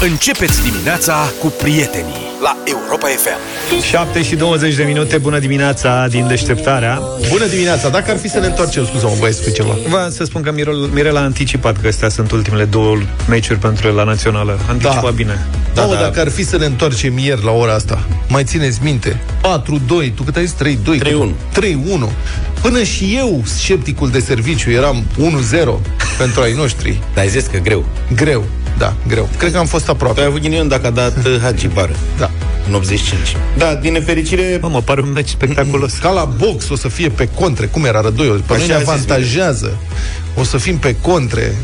[0.00, 3.80] Începeți dimineața cu prietenii la Europa FM.
[3.82, 7.00] 7 și 20 de minute, bună dimineața din deșteptarea.
[7.30, 9.76] Bună dimineața, dacă ar fi să ne întoarcem, scuză-mă, băieți, cu ceva.
[9.88, 12.96] Vreau să spun că Mirel, Mirel a anticipat că astea sunt ultimele două
[13.28, 14.58] meciuri pentru el la națională.
[14.66, 15.10] A anticipat Da.
[15.10, 15.46] bine.
[15.74, 19.20] Da, da, dacă ar fi să ne întoarcem ieri la ora asta, mai țineți minte?
[19.40, 20.54] 4-2, tu cât ai zis?
[20.54, 20.98] 3-2?
[20.98, 21.34] 3-1.
[21.52, 22.12] 3-1.
[22.62, 25.80] Până și eu, scepticul de serviciu, eram 1-0
[26.18, 27.00] pentru ai noștri.
[27.14, 27.84] Dar ai zis că greu.
[28.14, 28.44] Greu,
[28.78, 29.28] da, greu.
[29.38, 30.20] Cred că am fost Tu aproape.
[30.20, 32.30] ai avut ghinion dacă a dat uh, Hagi Bar Da.
[32.68, 33.36] în 85.
[33.58, 35.92] Da, din nefericire, Mă, mă pare un meci spectaculos.
[35.92, 37.66] Ca la box o să fie pe contre.
[37.66, 38.26] Cum era Rădoi?
[38.26, 39.76] Pe noi Așa ne a zis avantajează.
[40.38, 41.54] O să fim pe contre.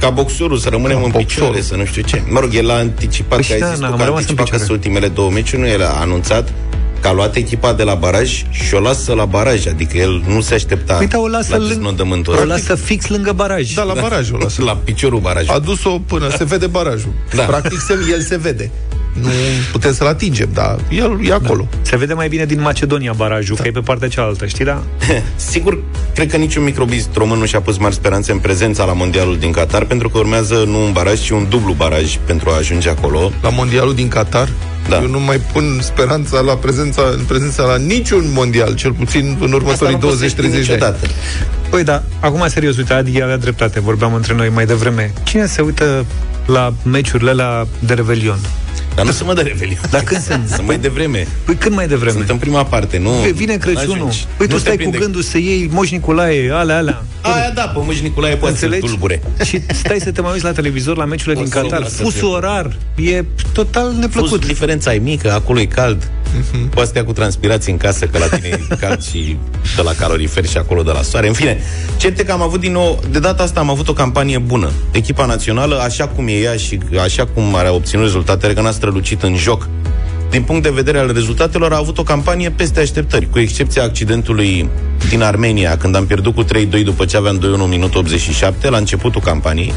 [0.00, 1.26] ca boxorul să rămânem Ca în boxorul.
[1.26, 2.22] picioare, să nu știu ce.
[2.28, 4.02] Mă rog, el a anticipat, Păi că ai și da, zis na, tu, am că
[4.02, 4.64] a rămas în anticipat că picioare.
[4.64, 6.52] sunt ultimele două meciuri, nu el a anunțat
[7.00, 10.40] că a luat echipa de la baraj și o lasă la baraj, adică el nu
[10.40, 12.48] se aștepta Uite, o lasă, la lângă, deznodământul o ăsta.
[12.48, 13.72] lasă fix lângă baraj.
[13.72, 14.62] Da, la barajul ăsta.
[14.64, 15.54] la piciorul barajului.
[15.54, 17.12] A dus-o până se vede barajul.
[17.34, 17.42] Da.
[17.42, 18.70] Practic, se, el se vede.
[19.12, 19.28] Nu
[19.72, 21.68] putem să-l atingem, dar el e acolo.
[21.82, 24.82] Se vede mai bine din Macedonia barajul, că e pe partea cealaltă, știi, da?
[25.50, 25.78] Sigur,
[26.14, 29.50] cred că niciun microbist român nu și-a pus mari speranțe în prezența la mondialul din
[29.52, 33.30] Qatar, pentru că urmează nu un baraj, ci un dublu baraj pentru a ajunge acolo.
[33.42, 34.48] La mondialul din Qatar,
[34.88, 34.96] Da.
[35.00, 39.52] eu nu mai pun speranța la prezența, în prezența la niciun mondial, cel puțin în
[39.52, 40.58] următorii Asta nu poți să 20-30 știi de ani.
[40.58, 41.06] niciodată.
[41.70, 45.12] Păi da, acum serios, uite, Adi avea dreptate, vorbeam între noi mai devreme.
[45.22, 46.04] Cine se uită
[46.46, 48.38] la meciurile alea de Revelion?
[48.94, 49.78] Dar nu se mă de revelion.
[49.90, 50.48] Dar când sunt?
[50.48, 51.26] Sunt mai devreme.
[51.44, 52.16] Păi când mai devreme?
[52.16, 53.10] Sunt în prima parte, nu...
[53.10, 53.88] Păi vine Crăciunul.
[53.88, 54.26] n-ajungi.
[54.36, 54.98] Păi tu Nu te stai cu prinde.
[54.98, 57.02] gândul să iei Moș Nicolae, alea, alea.
[57.20, 58.88] Aia da, pe Moș Nicolae poate să Înțelegi?
[58.90, 59.22] tulbure.
[59.44, 61.78] Și stai să te mai uiți la televizor la meciurile din Fusul Qatar.
[61.78, 62.28] ăla să Fusul fie.
[62.28, 64.28] orar e total neplăcut.
[64.28, 66.10] Plus, diferența e mică, acolo e cald.
[66.52, 66.68] Mhm.
[66.68, 69.36] Poți să te ia cu transpirații în casă, că la tine e cald și
[69.76, 71.26] de la calorifer și acolo de la soare.
[71.26, 71.60] În fine,
[71.96, 74.70] certe că am avut din nou, de data asta am avut o campanie bună.
[74.92, 79.22] Echipa națională, așa cum e ea și așa cum are obținut rezultatele, că n-a strălucit
[79.22, 79.68] în joc,
[80.30, 84.68] din punct de vedere al rezultatelor, a avut o campanie peste așteptări, cu excepția accidentului
[85.08, 86.46] din Armenia, când am pierdut cu 3-2
[86.84, 89.72] după ce aveam 2-1 minut 87, la începutul campaniei.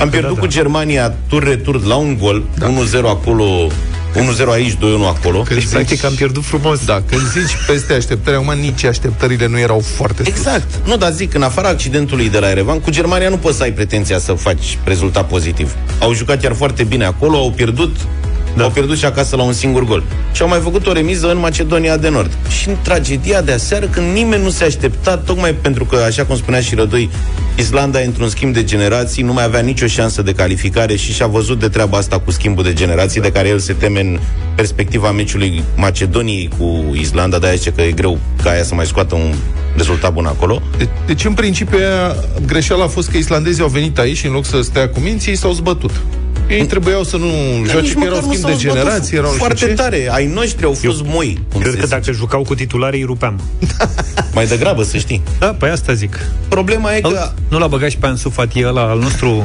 [0.00, 0.40] Am pierdut da.
[0.40, 2.64] cu Germania tur-retur la un gol, 1-0
[3.04, 3.66] acolo,
[4.14, 4.78] 1-0 aici, 2-1
[5.16, 5.42] acolo.
[5.42, 6.84] Când Deci, practic, am pierdut frumos.
[6.84, 10.32] Da, când zici peste așteptări, acum nici așteptările nu erau foarte sus.
[10.32, 10.86] Exact.
[10.86, 13.72] Nu, dar zic, în afara accidentului de la Erevan, cu Germania nu poți să ai
[13.72, 15.74] pretenția să faci rezultat pozitiv.
[15.98, 17.96] Au jucat chiar foarte bine acolo, au pierdut
[18.56, 18.62] da.
[18.62, 20.02] au pierdut și acasă la un singur gol.
[20.32, 22.30] Și au mai făcut o remiză în Macedonia de Nord.
[22.60, 26.36] Și în tragedia de aseară, când nimeni nu se aștepta, tocmai pentru că, așa cum
[26.36, 27.10] spunea și Rădoi,
[27.58, 31.58] Islanda, într-un schimb de generații, nu mai avea nicio șansă de calificare și și-a văzut
[31.58, 34.18] de treaba asta cu schimbul de generații, de care el se teme în
[34.54, 39.14] perspectiva meciului Macedoniei cu Islanda, de-aia zice că e greu ca aia să mai scoată
[39.14, 39.34] un
[39.76, 40.62] rezultat bun acolo.
[40.78, 44.32] De- Deci, în principiu, aia, greșeala a fost că islandezii au venit aici și în
[44.32, 45.90] loc să stea cu minții, ei s-au zbătut.
[46.52, 47.26] Ei trebuiau să nu
[47.56, 49.66] joace, Nici că măcar erau nu schimb s-au de zbătut generații, erau nu știu foarte
[49.66, 49.72] ce.
[49.72, 50.08] tare.
[50.10, 51.38] Ai noștri au fost moi.
[51.52, 51.98] cum Cred se că zice.
[51.98, 53.40] dacă jucau cu titulare, îi rupeam.
[54.34, 55.22] Mai degrabă, să știi.
[55.38, 56.18] Da, păi asta zic.
[56.48, 59.44] Problema e că Nu l-a băgat și pe Ansu Fati ăla, al nostru,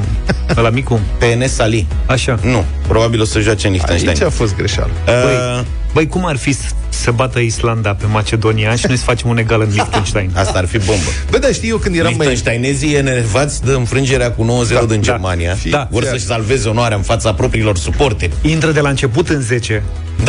[0.57, 0.99] ăla micu?
[1.17, 1.87] PNS Ali.
[2.05, 2.39] Așa.
[2.43, 4.09] Nu, probabil o să joace în Liechtenstein.
[4.09, 4.91] Aici a fost greșeală.
[5.07, 5.63] Uh,
[5.93, 6.55] Băi, cum ar fi
[6.97, 10.29] să- să bată Islanda pe Macedonia și noi să facem un egal în Liechtenstein?
[10.43, 11.09] asta ar fi bombă.
[11.31, 12.27] Bă, dar știi eu când eram mai...
[12.27, 14.95] Liechtensteinezii enervați de înfrângerea cu 9-0 Da, din da.
[15.01, 15.57] Germania.
[15.69, 15.87] Da.
[15.91, 18.31] Vor să-și salveze onoarea în fața propriilor suporteri.
[18.41, 19.83] Intră de la început în 10.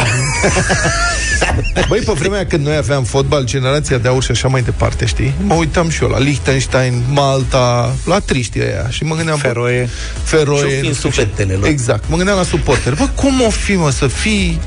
[1.89, 5.35] Băi, pe vremea când noi aveam fotbal, generația de aur și așa mai departe, știi?
[5.43, 9.39] Mă uitam și eu la Liechtenstein, Malta, la triștii aia și mă gândeam...
[9.43, 9.89] bă, Feroe.
[10.23, 10.59] Feroe.
[10.59, 11.01] Și-o fi în nu știu ce.
[11.15, 11.69] sufletele lor.
[11.69, 12.05] Exact.
[12.09, 12.95] Mă gândeam la suporter.
[12.95, 14.61] Bă, cum o fi, mă, să fii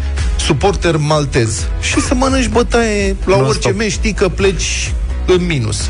[0.46, 3.50] suporter maltez și să mănânci bătaie la Non-stop.
[3.50, 4.92] orice meci, știi că pleci
[5.26, 5.90] în minus.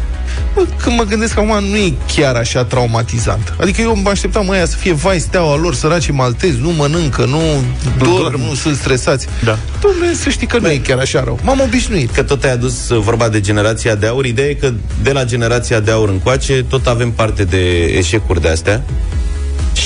[0.56, 3.54] Bă, când mă gândesc că acum nu e chiar așa traumatizant.
[3.62, 7.40] Adică eu mă așteptam ăia să fie vai steaua lor, săraci maltezi, nu mănâncă, nu
[7.98, 8.40] dorm, dorm.
[8.42, 9.28] nu sunt stresați.
[9.44, 9.58] Da.
[9.58, 11.40] Dom'le, să știi că nu e chiar așa rău.
[11.44, 12.12] M-am obișnuit.
[12.12, 14.26] Că tot ai adus uh, vorba de generația de aur.
[14.26, 14.74] Ideea e că
[15.04, 18.84] de la generația de aur încoace tot avem parte de eșecuri de astea.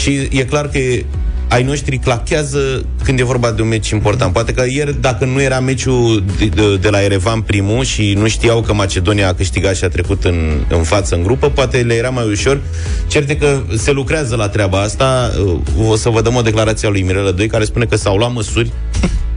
[0.02, 1.06] Și e clar că e-
[1.48, 4.34] ai noștri clachează când e vorba de un meci important.
[4.34, 8.28] Poate că ieri, dacă nu era meciul de, de, de la Erevan primul și nu
[8.28, 11.94] știau că Macedonia a câștigat și a trecut în, în față în grupă, poate le
[11.94, 12.62] era mai ușor.
[13.08, 15.32] Certe că se lucrează la treaba asta.
[15.46, 18.18] Uh, O să vă dăm o declarație a lui Mirela 2 care spune că s-au
[18.18, 18.72] luat măsuri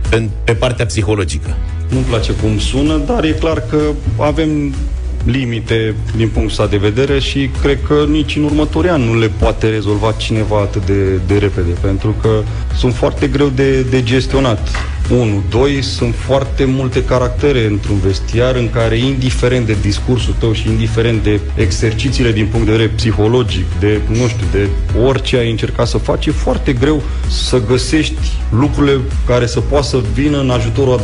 [0.08, 1.56] pe, pe partea psihologică.
[1.88, 3.78] Nu-mi place cum sună, dar e clar că
[4.18, 4.74] avem
[5.30, 9.30] limite din punctul ăsta de vedere și cred că nici în următorii ani nu le
[9.38, 12.42] poate rezolva cineva atât de, de repede, pentru că
[12.76, 14.68] sunt foarte greu de, de gestionat.
[15.10, 20.68] 1, 2, sunt foarte multe caractere într-un vestiar în care, indiferent de discursul tău și
[20.68, 24.68] indiferent de exercițiile din punct de vedere psihologic, de, nu știu, de
[25.04, 28.14] orice ai încercat să faci, e foarte greu să găsești
[28.50, 31.02] lucrurile care să poată să vină în ajutorul a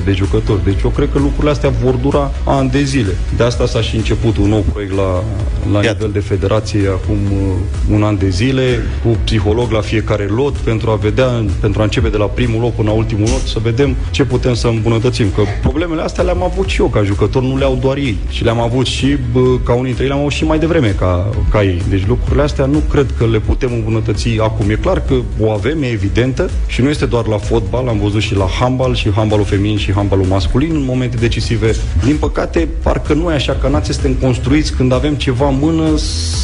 [0.00, 0.64] 25-26 de jucători.
[0.64, 3.16] Deci eu cred că lucrurile astea vor dura ani de zile.
[3.36, 5.24] De asta s-a și început un nou proiect la,
[5.72, 10.56] la nivel de federație acum uh, un an de zile, cu psiholog la fiecare lot,
[10.56, 13.58] pentru a vedea, pentru a începe de la primul loc până la ultimul lot, să
[13.62, 15.26] vedem ce putem să îmbunătățim.
[15.34, 18.16] Că problemele astea le-am avut și eu ca jucător, nu le-au doar ei.
[18.28, 21.30] Și le-am avut și, bă, ca unii dintre ei, le-am avut și mai devreme ca,
[21.50, 21.82] ca ei.
[21.88, 24.70] Deci lucrurile astea nu cred că le putem îmbunătăți acum.
[24.70, 28.20] E clar că o avem, e evidentă, și nu este doar la fotbal, am văzut
[28.20, 31.74] și la handbal, și handbalul feminin și handbalul masculin în momente decisive.
[32.04, 35.96] Din păcate, parcă nu e așa, că nați suntem construiți când avem ceva în mână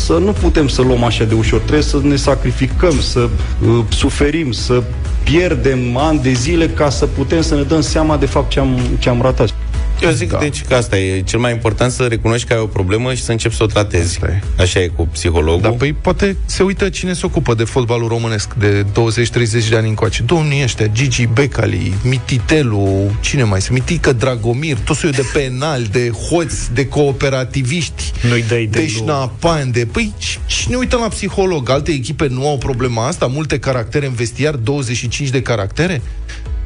[0.05, 1.61] să nu putem să luăm așa de ușor.
[1.61, 4.83] Trebuie să ne sacrificăm, să uh, suferim, să
[5.25, 8.79] pierdem ani de zile ca să putem să ne dăm seama de fapt ce am,
[8.99, 9.55] ce am ratat.
[10.03, 10.39] Eu zic da.
[10.39, 13.31] deci că asta e cel mai important să recunoști că ai o problemă și să
[13.31, 14.19] începi să o tratezi.
[14.23, 14.27] Asta
[14.57, 14.63] e.
[14.63, 15.61] Așa e cu psihologul.
[15.61, 19.89] Da, păi poate se uită cine se ocupă de fotbalul românesc de 20-30 de ani
[19.89, 20.23] încoace.
[20.23, 23.79] Domnii ăștia, Gigi Becali, Mititelu, cine mai sunt?
[23.79, 29.71] Mitică Dragomir, tot soiul de penali, de hoți, de cooperativiști, Nu-i dai de de șnapan,
[29.71, 29.87] de...
[29.93, 31.71] Păi, și- și ne uităm la psiholog.
[31.71, 33.27] Alte echipe nu au problema asta?
[33.27, 36.03] Multe caractere în vestiar, 25 de caractere?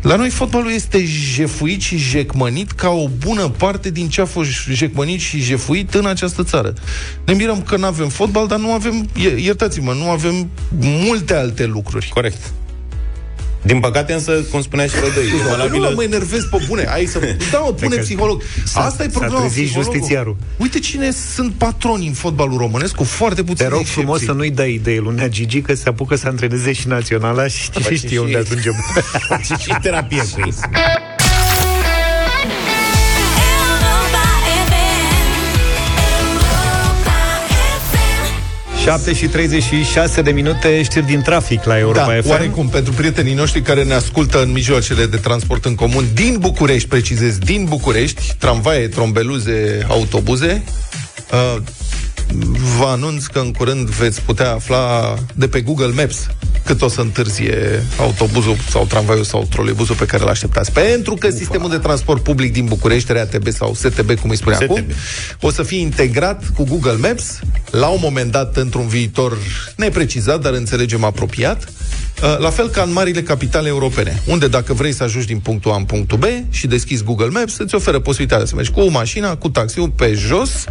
[0.03, 4.51] La noi fotbalul este jefuit și jecmănit ca o bună parte din ce a fost
[4.71, 6.75] jecmănit și jefuit în această țară.
[7.27, 10.51] Ne mirăm că nu avem fotbal, dar nu avem, ie- iertați-mă, nu avem
[10.81, 12.11] multe alte lucruri.
[12.15, 12.53] Corect.
[13.67, 15.93] Din păcate însă, cum spunea și Rădăi, e Nu, nu valabilă...
[15.95, 16.87] mă enervez pe bune.
[16.89, 17.19] Hai să...
[17.53, 18.43] Da, mă, pune că psiholog.
[18.65, 19.93] s-a- Asta e s-a problema trezit psihologul.
[19.95, 20.37] justițiarul.
[20.57, 24.27] Uite cine sunt patroni în fotbalul românesc cu foarte Te puține rog frumos excepții.
[24.27, 27.95] să nu-i dai idee lunea Gigi că se apucă să antreneze și naționala și Face
[27.95, 28.75] știe și- unde ajungem.
[29.47, 30.53] și, și terapie cu ei.
[38.87, 42.29] 7 și 36 de minute știri din trafic la Europa Da, FM.
[42.29, 46.89] oarecum, pentru prietenii noștri care ne ascultă în mijloacele de transport în comun din București,
[46.89, 50.63] precizez, din București, tramvaie, trombeluze, autobuze,
[51.33, 51.63] uh,
[52.79, 56.27] vă anunț că în curând veți putea afla de pe Google Maps
[56.65, 60.73] cât o să întârzie autobuzul sau tramvaiul sau troleibuzul pe care îl așteptați.
[60.73, 61.37] Pentru că Ufa.
[61.37, 64.71] sistemul de transport public din București, RATB sau STB, cum îi spune STB.
[64.71, 64.85] acum,
[65.41, 67.39] o să fie integrat cu Google Maps
[67.71, 69.39] la un moment dat într-un viitor
[69.77, 71.69] neprecizat, dar înțelegem apropiat,
[72.23, 75.71] Uh, la fel ca în marile capitale europene, unde dacă vrei să ajungi din punctul
[75.71, 79.37] A în punctul B și deschizi Google Maps, îți oferă posibilitatea să mergi cu mașina,
[79.37, 80.65] cu taxiul pe jos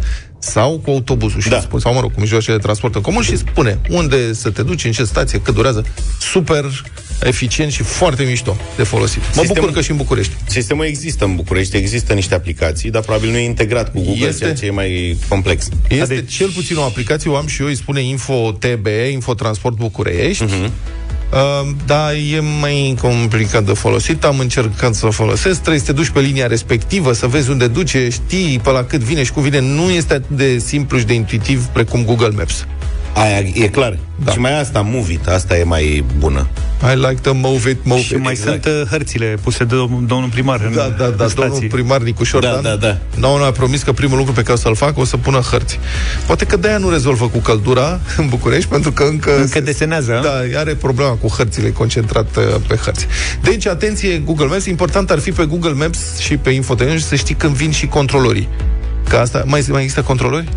[0.50, 1.60] sau cu autobuzul și Da.
[1.60, 4.62] spune, sau mă rog, cu mijloacele de transport în comun și spune unde să te
[4.62, 5.84] duci, în ce stație, cât durează.
[6.20, 6.84] Super
[7.22, 9.20] eficient și foarte mișto de folosit.
[9.20, 10.32] Mă Sistemul- bucur că și în București.
[10.46, 14.38] Sistemul există în București, există niște aplicații, dar probabil nu e integrat cu Google, Este.
[14.42, 15.68] ceea ce e mai complex.
[15.88, 19.34] Este deci- cel puțin o aplicație, o am și eu, îi spune Info TB, Info
[19.34, 20.44] Transport București.
[20.44, 20.70] Uh-huh.
[21.32, 25.92] Uh, da, e mai complicat de folosit, am încercat să o folosesc, trebuie să te
[25.92, 29.42] duci pe linia respectivă, să vezi unde duce, știi pe la cât vine și cum
[29.42, 32.66] vine, nu este atât de simplu și de intuitiv precum Google Maps.
[33.16, 33.90] Aia e clar.
[33.90, 34.24] Da.
[34.24, 34.32] Da.
[34.32, 36.46] Și mai asta, Move It, asta e mai bună.
[36.92, 38.22] I like to move it, move Și it.
[38.22, 38.62] mai Exact.
[38.64, 41.66] sunt uh, hărțile puse de dom- domnul primar în, Da, da, da, în domnul stații.
[41.66, 42.98] primar Nicu Șordan Da, da, da.
[43.14, 45.78] Nouă a promis că primul lucru pe care o să-l facă o să pună hărți.
[46.26, 49.36] Poate că de-aia nu rezolvă cu căldura în București, pentru că încă...
[49.40, 53.06] Încă desenează, Da, are problema cu hărțile concentrat uh, pe hărți.
[53.42, 54.64] Deci, atenție, Google Maps.
[54.66, 58.48] Important ar fi pe Google Maps și pe infotenent să știi când vin și controlorii.
[59.08, 60.48] Că asta, mai, mai există controlori?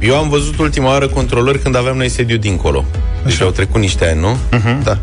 [0.00, 2.84] Eu am văzut ultima oară controlori când aveam noi sediu dincolo.
[3.24, 3.44] Deci Așa.
[3.44, 4.36] au trecut niște ani, nu?
[4.58, 4.82] Uh-huh.
[4.82, 4.98] Da.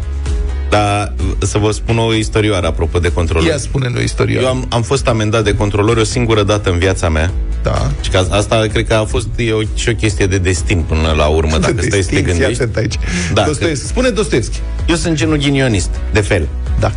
[0.70, 3.50] Dar să vă spun o istorioară apropo de controlori.
[3.50, 4.40] Ia spune-ne o istorie.
[4.40, 7.32] Eu am, am fost amendat de controlori o singură dată în viața mea.
[7.64, 7.92] Da.
[8.02, 11.14] Și că asta cred că a fost e o, și o chestie de destin până
[11.18, 12.62] la urmă, dacă stai să te Distinție, gândești.
[12.62, 12.96] atent aici.
[13.34, 13.88] Da, Dostoevski.
[13.88, 14.60] Spune Dostoevski.
[14.88, 16.48] Eu sunt genul ghinionist, de fel.
[16.80, 16.92] Da.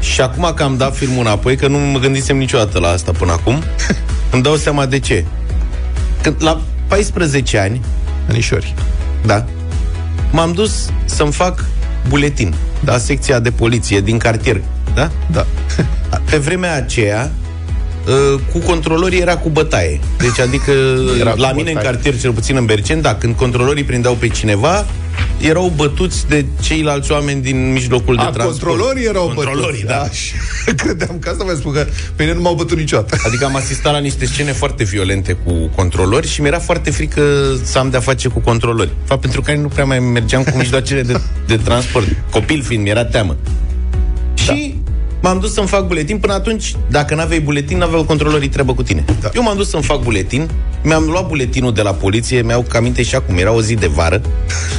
[0.00, 3.32] Și acum că am dat filmul înapoi, că nu mă gândisem niciodată la asta până
[3.32, 3.62] acum,
[4.32, 5.24] îmi dau seama de ce.
[6.22, 6.60] Când la
[6.92, 7.80] 14 ani,
[8.28, 8.74] Anișori.
[9.26, 9.44] da,
[10.30, 11.64] m-am dus să-mi fac
[12.08, 12.92] buletin da.
[12.92, 14.60] la secția de poliție din cartier,
[14.94, 15.10] da?
[15.30, 15.46] Da.
[16.30, 17.30] Pe vremea aceea,
[18.06, 20.00] uh, cu controlorii era cu bătaie.
[20.18, 20.72] Deci, adică,
[21.20, 21.92] Era la cu mine în bătaie.
[21.92, 24.86] cartier, cel puțin în Bercen, da, când controlorii prindeau pe cineva,
[25.40, 28.58] erau bătuți de ceilalți oameni din mijlocul de A, transport.
[28.60, 29.84] controlorii erau Controlorii, bătuți.
[29.84, 30.10] da.
[30.10, 30.32] Și
[30.82, 33.16] credeam că asta vă spun că pe mine nu m-au bătut niciodată.
[33.26, 37.22] Adică am asistat la niște scene foarte violente cu controlori și mi-era foarte frică
[37.62, 38.90] să am de-a face cu controlori.
[39.04, 42.06] Fapt pentru care nu prea mai mergeam cu mijloacele de, de transport.
[42.30, 43.36] Copil fiind, mi-era teamă.
[44.34, 44.76] Și
[45.22, 46.18] m-am dus să-mi fac buletin.
[46.18, 49.04] Până atunci, dacă n-aveai buletin, n-aveau controlorii treabă cu tine.
[49.20, 49.30] Da.
[49.34, 50.50] Eu m-am dus să-mi fac buletin,
[50.82, 53.86] mi-am luat buletinul de la poliție, mi-au că aminte și acum, era o zi de
[53.86, 54.20] vară,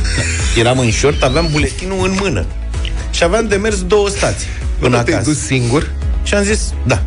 [0.59, 2.45] eram în short, aveam buletinul în mână.
[3.11, 4.47] Și aveam de mers două stații
[4.79, 5.29] până Nu te-ai acasă.
[5.29, 5.91] dus singur?
[6.23, 7.01] Și am zis, da.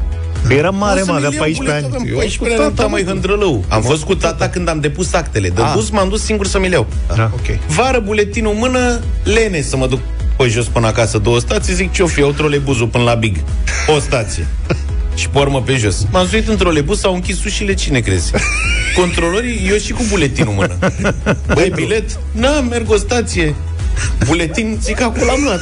[0.49, 1.95] Era mare, O să mă, mi avea iau 14 buletin, ani.
[1.95, 3.11] Aveam Eu 14 ani, cu tata, eram mai mă.
[3.11, 3.65] hândrălău.
[3.69, 5.49] Am fost cu tata când am depus actele.
[5.49, 5.73] De Ah.
[5.75, 6.87] dus m-am dus singur să mi le iau.
[7.17, 7.31] Da.
[7.35, 7.59] Ok.
[7.69, 9.99] Vară, buletinul în mână, lene să mă duc
[10.37, 13.37] pe jos până acasă două stații, zic ce-o fi, iau trolebuzul până la Big.
[13.97, 14.47] O stație.
[15.15, 16.07] Și pe urmă pe jos.
[16.11, 18.31] M-am suit în trolebuz, s-au închis ușile, cine crezi?
[18.97, 20.79] Controlorii, eu și cu buletinul în mână.
[21.55, 22.19] Băi, bilet?
[22.33, 23.55] Na, merg o stație.
[24.27, 25.61] Buletin, zic, acolo am luat.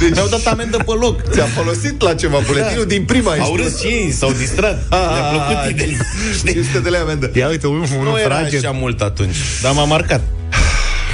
[0.00, 0.10] Deci...
[0.10, 1.20] Mi-au dat amendă pe loc.
[1.32, 4.86] Ți-a folosit la ceva buletinul din prima Au ești- râs și ei, s-au distrat.
[4.90, 5.98] Le-a plăcut ideea.
[6.44, 7.30] 500 de lei amendă.
[7.34, 8.56] Ia uite, unul, Nu unul era frage.
[8.56, 10.20] așa mult atunci, dar m-a marcat.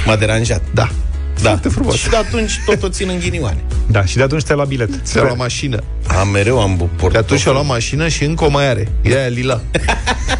[0.05, 0.61] M-a deranjat.
[0.73, 0.89] Da.
[1.41, 1.49] Da.
[1.49, 1.95] Foarte frumos.
[1.95, 3.63] Și de atunci tot o țin în ghinioane.
[3.87, 4.89] Da, și de atunci te-a luat bilet.
[5.03, 5.77] Ți-a luat mașină.
[6.07, 7.21] Am mereu am De portat.
[7.21, 8.87] atunci și-a luat mașină și încă o mai are.
[9.01, 9.61] E aia lila.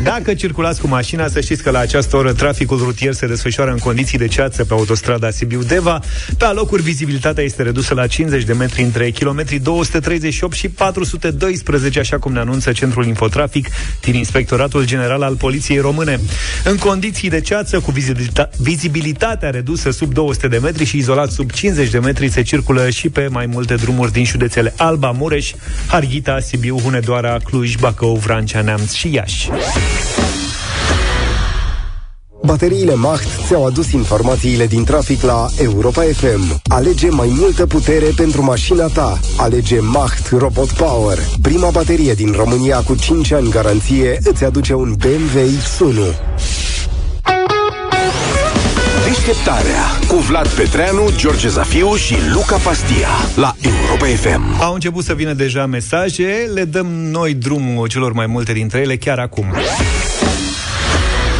[0.04, 3.78] Dacă circulați cu mașina, să știți că la această oră traficul rutier se desfășoară în
[3.78, 6.00] condiții de ceață pe autostrada Sibiu-Deva.
[6.38, 12.20] Pe alocuri, vizibilitatea este redusă la 50 de metri între kilometrii 238 și 412, așa
[12.20, 13.68] cum ne anunță Centrul Infotrafic
[14.02, 16.20] din Inspectoratul General al Poliției Române.
[16.64, 21.52] În condiții de ceață, cu vizibilita- vizibilitatea redusă sub 200 de metri și izolat sub
[21.52, 25.52] 50 de metri, se circulă și pe mai multe drumuri din județele Alba, Mureș,
[25.88, 29.50] Harghita, Sibiu, Hunedoara, Cluj, Bacău, Vrancea, Neamț și Iași.
[32.46, 36.62] Bateriile Macht ți-au adus informațiile din trafic la Europa FM.
[36.68, 39.20] Alege mai multă putere pentru mașina ta.
[39.38, 41.18] Alege Macht Robot Power.
[41.42, 46.16] Prima baterie din România cu 5 ani garanție îți aduce un BMW X1.
[49.26, 54.62] Deșteptarea cu Vlad Petreanu, George Zafiu și Luca Pastia la Europa FM.
[54.62, 58.98] Au început să vină deja mesaje, le dăm noi drumul celor mai multe dintre ele
[58.98, 59.46] chiar acum.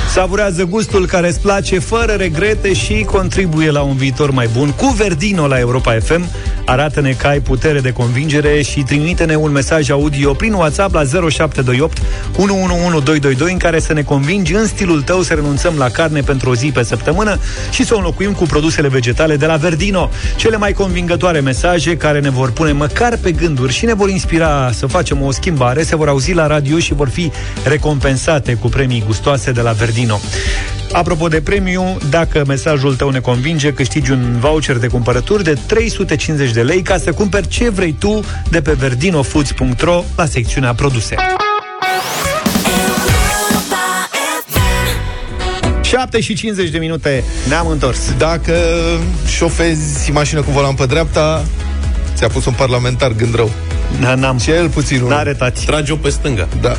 [0.10, 4.88] Savurează gustul care îți place fără regrete și contribuie la un viitor mai bun cu
[4.88, 6.26] Verdino la Europa FM.
[6.66, 11.98] Arată-ne că ai putere de convingere și trimite-ne un mesaj audio prin WhatsApp la 0728
[12.38, 16.56] 111222 în care să ne convingi în stilul tău să renunțăm la carne pentru o
[16.56, 17.40] zi pe săptămână
[17.72, 20.10] și să o înlocuim cu produsele vegetale de la Verdino.
[20.36, 24.72] Cele mai convingătoare mesaje care ne vor pune măcar pe gânduri și ne vor inspira
[24.72, 27.32] să facem o schimbare se vor auzi la radio și vor fi
[27.64, 30.20] recompensate cu premii gustoase de la Verdino.
[30.94, 36.52] Apropo de premiu, dacă mesajul tău ne convinge, câștigi un voucher de cumpărături de 350
[36.52, 41.16] de lei ca să cumperi ce vrei tu de pe verdinofoods.ro la secțiunea produse.
[43.46, 44.10] Europa
[44.48, 45.82] FM.
[45.82, 48.00] 7 și 50 de minute ne-am întors.
[48.18, 48.54] Dacă
[49.28, 51.46] șofezi mașină cu volan pe dreapta,
[52.16, 53.52] ți-a pus un parlamentar gând rău.
[54.00, 54.38] Na, n-am.
[54.38, 55.10] Cel puțin unul.
[55.10, 55.66] N-are tati.
[55.66, 56.48] Trage-o pe stânga.
[56.62, 56.76] Da.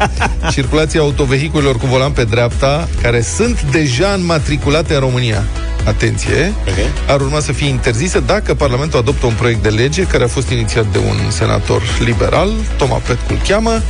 [0.54, 5.44] Circulația autovehiculelor cu volan pe dreapta, care sunt deja înmatriculate în România.
[5.84, 6.52] Atenție!
[6.68, 7.08] Ok.
[7.08, 10.50] Ar urma să fie interzisă dacă Parlamentul adoptă un proiect de lege care a fost
[10.50, 13.82] inițiat de un senator liberal, Toma Petcu îl cheamă.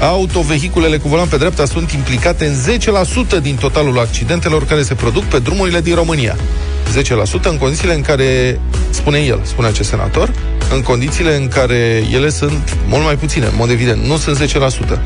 [0.00, 2.54] Autovehiculele cu volan pe dreapta sunt implicate în
[3.38, 6.36] 10% din totalul accidentelor care se produc pe drumurile din România.
[6.92, 8.60] 10% în condițiile în care,
[8.90, 10.32] spune el, spune acest senator,
[10.74, 14.52] în condițiile în care ele sunt mult mai puține, în mod evident, nu sunt
[14.96, 14.98] 10%.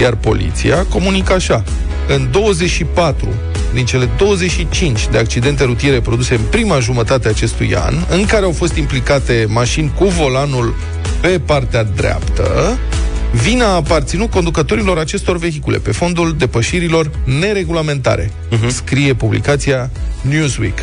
[0.00, 1.64] Iar poliția comunică așa.
[2.08, 3.28] În 24
[3.74, 8.44] din cele 25 de accidente rutiere produse în prima jumătate a acestui an, în care
[8.44, 10.74] au fost implicate mașini cu volanul
[11.20, 12.78] pe partea dreaptă,
[13.42, 17.10] Vina a aparținut conducătorilor acestor vehicule pe fondul depășirilor
[17.40, 18.68] neregulamentare, uh-huh.
[18.68, 20.78] scrie publicația Newsweek.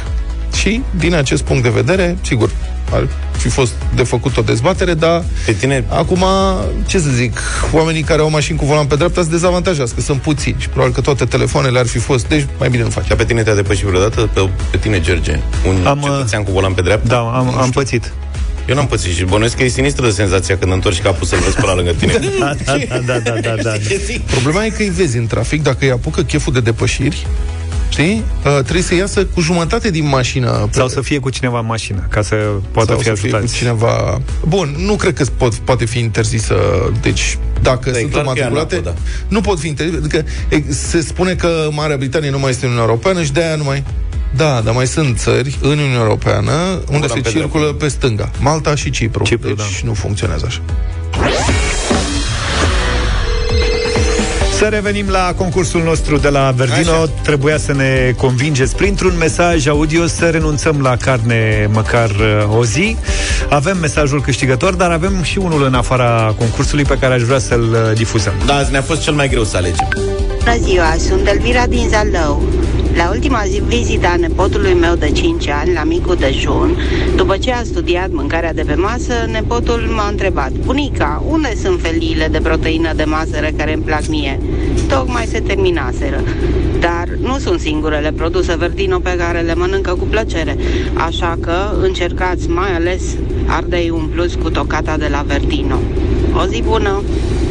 [0.55, 2.49] Și, din acest punct de vedere, sigur,
[2.91, 6.25] ar fi fost de făcut o dezbatere, dar Pe tine acum,
[6.85, 7.39] ce să zic,
[7.71, 10.93] oamenii care au mașini cu volan pe dreapta sunt dezavantajați, că sunt puțini și probabil
[10.93, 13.07] că toate telefoanele ar fi fost, deci mai bine nu faci.
[13.07, 14.29] Dar pe tine te-a depășit vreodată?
[14.33, 15.39] Pe, pe tine, George?
[15.67, 17.07] Un Am, am, uh, cetățean cu volan pe dreapta?
[17.07, 18.13] Da, am, am pățit.
[18.67, 21.65] Eu n-am pățit și bănuiesc că e sinistră senzația când întorci capul să-l vezi pe
[21.65, 22.13] la lângă tine.
[22.39, 23.71] Da, da, da, da, da, da.
[24.25, 27.27] Problema e că îi vezi în trafic, dacă îi apucă cheful de depășiri,
[27.91, 30.49] știi, uh, trebuie să iasă cu jumătate din mașină.
[30.49, 32.35] pe- Sau să fie cu cineva în mașină, ca să
[32.71, 33.57] poată sau fi să fie cu ajutați.
[33.57, 34.21] cineva...
[34.47, 36.55] Bun, nu cred că pot, poate fi interzisă,
[37.01, 39.01] deci dacă Da, e sunt clar că e matriculate, anapă, da.
[39.27, 39.97] nu pot fi interzise.
[39.99, 43.55] Adică e, se spune că Marea Britanie nu mai este în Uniunea Europeană și de-aia
[43.55, 43.83] nu mai...
[44.35, 48.31] Da, dar mai sunt țări în Uniunea Europeană unde se pe circulă pe stânga.
[48.39, 49.23] Malta și Cipru.
[49.23, 49.87] Cipru, deci da.
[49.87, 50.59] nu funcționează așa.
[54.61, 56.91] Să revenim la concursul nostru de la Verdino.
[56.91, 57.09] Așa.
[57.23, 62.97] Trebuia să ne convingeți printr-un mesaj audio să renunțăm la carne măcar uh, o zi.
[63.49, 67.61] Avem mesajul câștigător, dar avem și unul în afara concursului pe care aș vrea să-l
[67.61, 68.33] uh, difuzăm.
[68.45, 69.87] Da, azi ne-a fost cel mai greu să alegem.
[70.37, 72.43] Bună ziua, sunt Elvira din Zalău.
[72.95, 76.77] La ultima zi vizită a nepotului meu de 5 ani, la micul dejun,
[77.15, 82.27] după ce a studiat mâncarea de pe masă, nepotul m-a întrebat Bunica, unde sunt feliile
[82.27, 84.39] de proteină de mazăre care îmi plac mie?
[84.87, 86.23] Tocmai se terminaseră.
[86.79, 90.57] Dar nu sunt singurele produse Verdino pe care le mănâncă cu plăcere,
[90.93, 93.01] așa că încercați mai ales
[93.45, 95.79] ardei umpluți cu tocata de la Verdino.
[96.33, 97.01] O zi bună!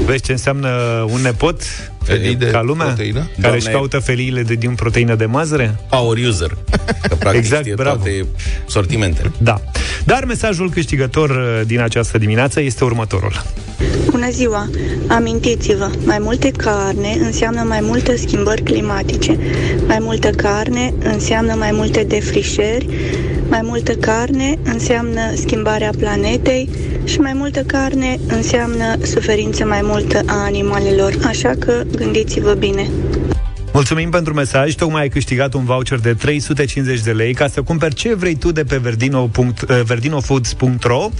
[0.07, 0.69] Vezi ce înseamnă
[1.13, 1.63] un nepot
[2.03, 3.19] Felii de ca lumea proteină?
[3.19, 3.59] care Doamne.
[3.59, 5.77] își caută feliile de, din proteină de mazăre?
[5.89, 6.57] Power user.
[7.09, 7.97] Că practic Exact, știe bravo.
[7.97, 8.27] toate
[8.67, 9.33] sortimentele.
[9.39, 9.61] Da.
[10.05, 13.43] Dar mesajul câștigător uh, din această dimineață este următorul.
[14.11, 14.71] Bună ziua!
[15.09, 19.39] Amintiți-vă, mai multe carne înseamnă mai multe schimbări climatice.
[19.87, 22.87] Mai multă carne înseamnă mai multe defrișări,
[23.49, 26.69] mai multă carne înseamnă schimbarea planetei
[27.11, 31.15] și mai multă carne înseamnă suferință mai multă a animalelor.
[31.27, 32.89] Așa că gândiți-vă bine!
[33.81, 37.95] Mulțumim pentru mesaj, tocmai ai câștigat un voucher de 350 de lei ca să cumperi
[37.95, 39.29] ce vrei tu de pe verdino.
[39.29, 41.11] punct- eh, verdinofoods.ro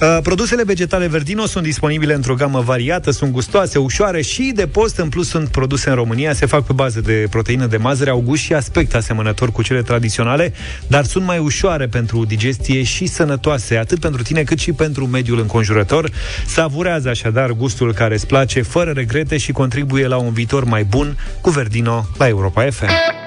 [0.00, 4.96] Uh, Produsele vegetale Verdino sunt disponibile într-o gamă variată, sunt gustoase, ușoare și de post,
[4.96, 8.20] în plus sunt produse în România, se fac pe bază de proteină de mazăre, au
[8.20, 10.52] gust și aspect asemănător cu cele tradiționale,
[10.86, 15.38] dar sunt mai ușoare pentru digestie și sănătoase, atât pentru tine cât și pentru mediul
[15.38, 16.10] înconjurător.
[16.46, 21.16] Savurează așadar gustul care îți place, fără regrete și contribuie la un viitor mai bun
[21.40, 21.83] cu Verdino
[22.18, 23.23] la Europa FM.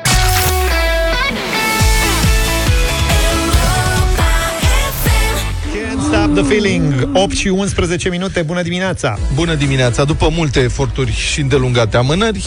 [6.27, 7.09] Stop the feeling.
[7.13, 9.19] 8 și 11 minute, bună dimineața.
[9.33, 10.03] Bună dimineața!
[10.03, 12.43] După multe eforturi și îndelungate amânări,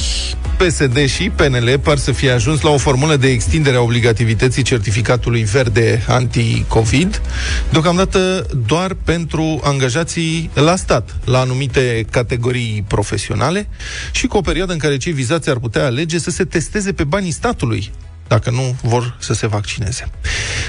[0.56, 5.42] PSD și PNL par să fie ajuns la o formulă de extindere a obligativității certificatului
[5.42, 7.22] verde anti-COVID,
[7.70, 13.68] deocamdată doar pentru angajații la stat, la anumite categorii profesionale
[14.12, 17.04] și cu o perioadă în care cei vizați ar putea alege să se testeze pe
[17.04, 17.90] banii statului
[18.30, 20.10] dacă nu vor să se vaccineze.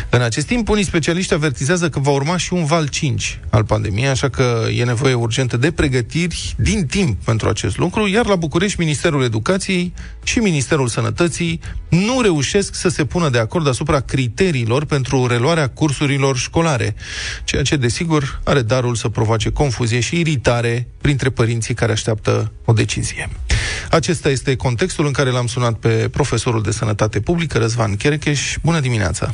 [0.09, 4.07] În acest timp, unii specialiști avertizează că va urma și un val 5 al pandemiei,
[4.07, 8.79] așa că e nevoie urgentă de pregătiri din timp pentru acest lucru, iar la București
[8.79, 9.93] Ministerul Educației
[10.23, 16.37] și Ministerul Sănătății nu reușesc să se pună de acord asupra criteriilor pentru reluarea cursurilor
[16.37, 16.95] școlare,
[17.43, 22.73] ceea ce, desigur, are darul să provoace confuzie și iritare printre părinții care așteaptă o
[22.73, 23.29] decizie.
[23.91, 28.55] Acesta este contextul în care l-am sunat pe profesorul de sănătate publică, Răzvan Cherecheș.
[28.63, 29.33] Bună dimineața!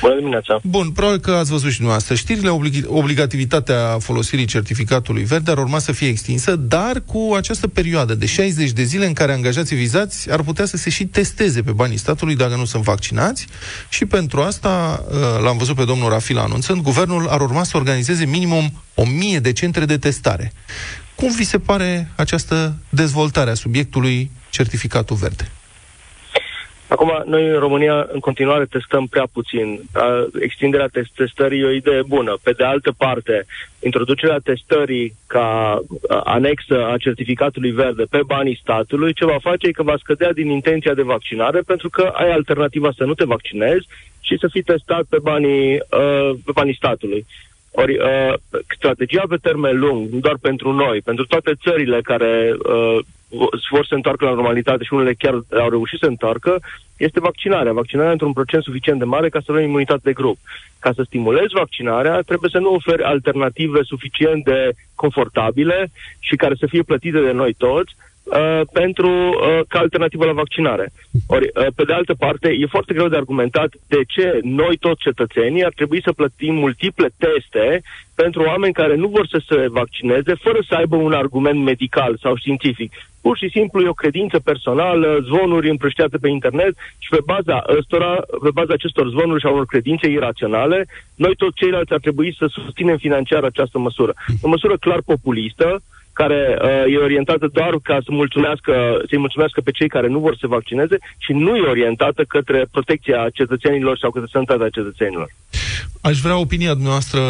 [0.00, 0.60] Bună dimineața!
[0.62, 2.14] Bun, probabil că ați văzut și dumneavoastră.
[2.14, 8.14] Știrile, oblig- obligativitatea folosirii certificatului verde ar urma să fie extinsă, dar cu această perioadă
[8.14, 11.72] de 60 de zile în care angajații vizați ar putea să se și testeze pe
[11.72, 13.46] banii statului dacă nu sunt vaccinați
[13.88, 18.24] și pentru asta, uh, l-am văzut pe domnul Rafila anunțând, guvernul ar urma să organizeze
[18.24, 20.52] minimum 1000 de centre de testare.
[21.20, 25.50] Cum vi se pare această dezvoltare a subiectului certificatul verde?
[26.88, 29.80] Acum, noi în România în continuare testăm prea puțin.
[29.92, 32.38] A, Extinderea test- testării e o idee bună.
[32.42, 33.46] Pe de altă parte,
[33.80, 39.70] introducerea testării ca a, anexă a certificatului verde pe banii statului, ce va face e
[39.70, 43.86] că va scădea din intenția de vaccinare, pentru că ai alternativa să nu te vaccinezi
[44.20, 47.26] și să fii testat pe banii, uh, pe banii statului.
[47.70, 48.34] Ori uh,
[48.76, 52.98] strategia pe termen lung, nu doar pentru noi, pentru toate țările care uh,
[53.70, 56.60] vor să întoarcă la normalitate și unele chiar au reușit să întoarcă,
[56.96, 57.72] este vaccinarea.
[57.72, 60.38] Vaccinarea într-un procent suficient de mare ca să avem imunitate de grup.
[60.78, 66.66] Ca să stimulezi vaccinarea, trebuie să nu oferi alternative suficient de confortabile și care să
[66.66, 67.96] fie plătite de noi toți,
[68.30, 70.92] uh, pentru uh, ca alternativă la vaccinare.
[71.26, 75.02] Ori, uh, pe de altă parte, e foarte greu de argumentat de ce noi, toți
[75.02, 77.82] cetățenii, ar trebui să plătim multiple teste
[78.14, 82.36] pentru oameni care nu vor să se vaccineze, fără să aibă un argument medical sau
[82.36, 82.92] științific.
[83.20, 88.14] Pur și simplu e o credință personală, zvonuri împrăștiate pe internet și pe baza ăstora,
[88.42, 92.46] pe baza acestor zvonuri și a unor credințe iraționale, noi toți ceilalți ar trebui să
[92.50, 94.12] susținem financiar această măsură.
[94.42, 95.80] O măsură clar populistă,
[96.20, 98.72] care uh, e orientată doar ca să mulțumească,
[99.08, 102.66] să-i mulțumească pe cei care nu vor să se vaccineze și nu e orientată către
[102.70, 105.28] protecția cetățenilor sau către sănătatea cetățenilor.
[106.00, 107.20] Aș vrea opinia dumneavoastră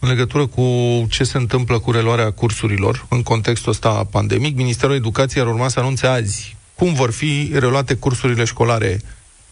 [0.00, 0.66] în legătură cu
[1.10, 4.56] ce se întâmplă cu reluarea cursurilor în contextul ăsta pandemic.
[4.56, 9.00] Ministerul Educației ar urma să anunțe azi cum vor fi reluate cursurile școlare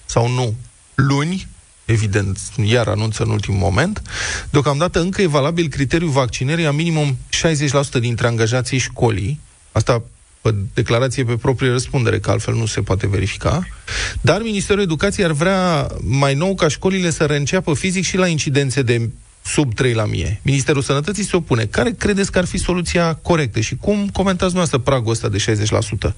[0.04, 0.54] sau nu.
[0.94, 1.46] Luni,
[1.87, 4.03] evident, iar anunță în ultimul moment.
[4.51, 7.16] Deocamdată încă e valabil criteriul vaccinării a minimum
[7.96, 9.40] 60% dintre angajații școlii,
[9.72, 10.03] asta
[10.40, 13.66] pe declarație pe proprie răspundere, că altfel nu se poate verifica.
[14.20, 18.83] Dar Ministerul Educației ar vrea mai nou ca școlile să reînceapă fizic și la incidențe
[18.83, 19.11] de
[19.44, 20.40] sub 3 la mie.
[20.42, 21.64] Ministerul Sănătății se opune.
[21.64, 25.44] Care credeți că ar fi soluția corectă și cum comentați dumneavoastră pragul ăsta de
[26.09, 26.12] 60%?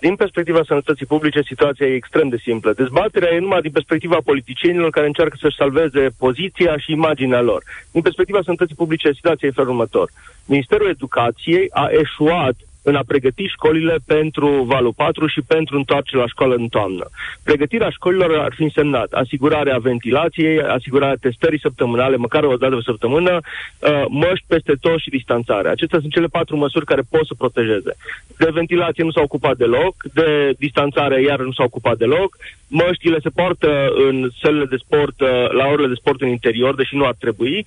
[0.00, 2.72] Din perspectiva sănătății publice, situația e extrem de simplă.
[2.72, 7.62] Dezbaterea e numai din perspectiva politicienilor care încearcă să-și salveze poziția și imaginea lor.
[7.90, 10.10] Din perspectiva sănătății publice, situația e felul următor.
[10.44, 12.54] Ministerul Educației a eșuat
[12.88, 17.04] în a pregăti școlile pentru valul 4 și pentru întoarcere la școală în toamnă.
[17.42, 23.40] Pregătirea școlilor ar fi însemnat asigurarea ventilației, asigurarea testării săptămânale, măcar o dată pe săptămână,
[23.40, 25.68] uh, măști peste tot și distanțare.
[25.68, 27.92] Acestea sunt cele patru măsuri care pot să protejeze.
[28.38, 32.36] De ventilație nu s-au ocupat deloc, de distanțare iar nu s-au ocupat deloc,
[32.68, 33.70] măștile se poartă
[34.08, 37.66] în sălile de sport, uh, la orele de sport în interior, deși nu ar trebui,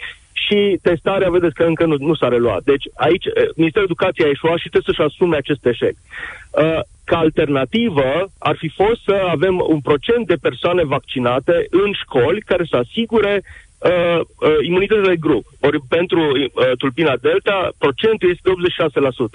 [0.49, 2.63] și testarea, vedeți că încă nu, nu s-a reluat.
[2.63, 5.95] Deci aici eh, Ministerul Educației a eșuat și trebuie să-și asume acest eșec.
[5.95, 8.09] Uh, ca alternativă
[8.39, 13.43] ar fi fost să avem un procent de persoane vaccinate în școli care să asigure
[13.79, 15.45] uh, uh, imunitatea de grup.
[15.59, 18.53] Ori pentru uh, tulpina delta, procentul este de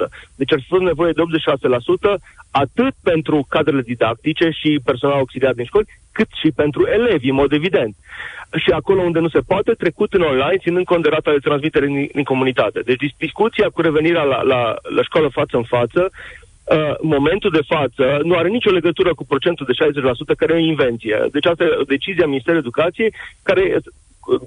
[0.07, 0.09] 86%.
[0.37, 1.23] Deci ar fi fost nevoie de
[2.17, 7.35] 86% atât pentru cadrele didactice și personal auxiliar din școli, cât și pentru elevi, în
[7.35, 7.95] mod evident.
[8.57, 11.87] Și acolo unde nu se poate, trecut în online, ținând cont de rata de transmitere
[11.87, 12.81] în, în comunitate.
[12.81, 16.11] Deci discuția cu revenirea la, la, la școală față în față,
[16.65, 20.01] Uh, momentul de față nu are nicio legătură cu procentul de
[20.33, 21.27] 60% care e o invenție.
[21.33, 23.81] Deci asta e decizia Ministerului Educației, care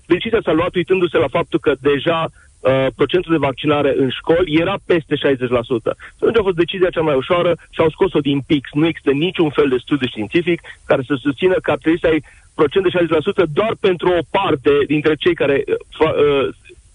[0.06, 4.76] decizia s-a luat uitându-se la faptul că deja uh, procentul de vaccinare în școli era
[4.86, 5.20] peste 60%.
[6.20, 8.70] Atunci a fost decizia cea mai ușoară și au scos-o din PIX.
[8.74, 12.24] Nu există niciun fel de studiu științific care să susțină că ar trebui să ai
[12.56, 13.06] procent de
[13.44, 16.48] 60% doar pentru o parte dintre cei care uh, fa, uh,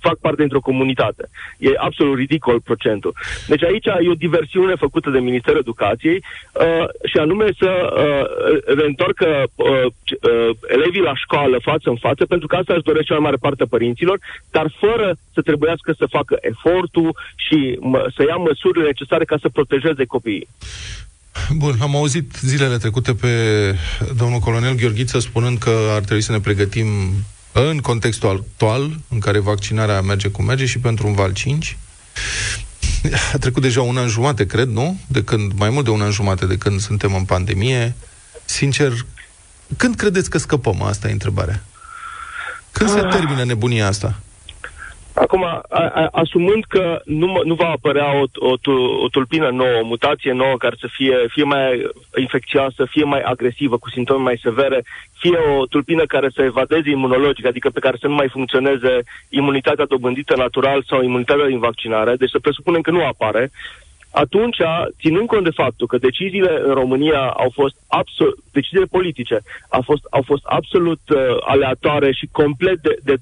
[0.06, 1.24] fac parte dintr-o comunitate.
[1.58, 3.12] E absolut ridicol procentul.
[3.46, 9.28] Deci aici e o diversiune făcută de Ministerul Educației uh, și anume să uh, reîntoarcă
[9.54, 13.24] uh, uh, elevii la școală față în față, pentru că asta își dorește cea mai
[13.28, 14.18] mare parte a părinților,
[14.50, 19.48] dar fără să trebuiască să facă efortul și mă, să ia măsurile necesare ca să
[19.48, 20.48] protejeze copiii.
[21.56, 23.32] Bun, am auzit zilele trecute pe
[24.16, 26.86] domnul colonel Gheorghiță spunând că ar trebui să ne pregătim
[27.52, 31.76] în contextul actual, în care vaccinarea merge cum merge și pentru un val 5.
[33.32, 35.00] A trecut deja un an jumate, cred, nu?
[35.06, 37.94] De când, mai mult de un an jumate de când suntem în pandemie.
[38.44, 38.92] Sincer,
[39.76, 40.82] când credeți că scăpăm?
[40.82, 41.64] Asta e întrebarea.
[42.72, 44.20] Când se termină nebunia asta?
[45.14, 48.72] Acum, a, a, asumând că nu, nu va apărea o, o,
[49.02, 53.78] o tulpină nouă, o mutație nouă care să fie fie mai infecțioasă, fie mai agresivă,
[53.78, 54.84] cu simptome mai severe,
[55.18, 59.84] fie o tulpină care să evadeze imunologic, adică pe care să nu mai funcționeze imunitatea
[59.84, 63.50] dobândită natural sau imunitatea din vaccinare, deci să presupunem că nu apare,
[64.12, 64.56] atunci,
[65.00, 70.02] ținând cont de faptul că deciziile în România au fost absolut, deciziile politice au fost,
[70.10, 73.14] au fost absolut uh, aleatoare și complet de, de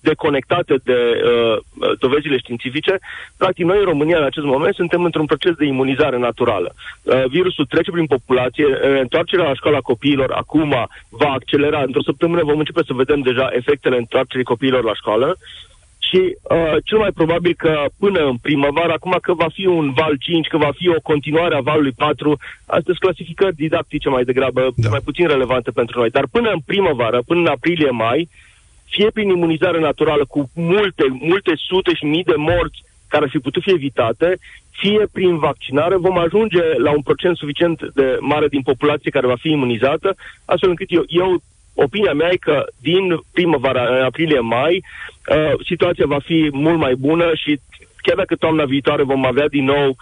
[0.00, 1.58] deconectate de uh,
[1.98, 2.98] dovezile științifice,
[3.36, 6.74] practic noi în România în acest moment suntem într-un proces de imunizare naturală.
[7.02, 11.82] Uh, virusul trece prin populație, uh, întoarcerea la școala copiilor acum va accelera.
[11.82, 15.36] Într-o săptămână vom începe să vedem deja efectele întoarcerii copiilor la școală
[15.98, 20.16] și uh, cel mai probabil că până în primăvară, acum că va fi un val
[20.20, 24.68] 5, că va fi o continuare a valului 4, astea sunt clasificări didactice mai degrabă,
[24.76, 24.88] da.
[24.88, 26.10] mai puțin relevante pentru noi.
[26.10, 28.46] Dar până în primăvară, până în aprilie-mai, uh,
[28.88, 33.38] fie prin imunizare naturală cu multe, multe sute și mii de morți care ar fi
[33.38, 34.38] putut fi evitate,
[34.70, 39.36] fie prin vaccinare vom ajunge la un procent suficient de mare din populație care va
[39.40, 41.42] fi imunizată, astfel încât eu, eu
[41.74, 47.30] opinia mea e că din primăvara, în aprilie-mai, uh, situația va fi mult mai bună
[47.34, 47.60] și
[48.02, 49.96] chiar dacă toamna viitoare vom avea din nou,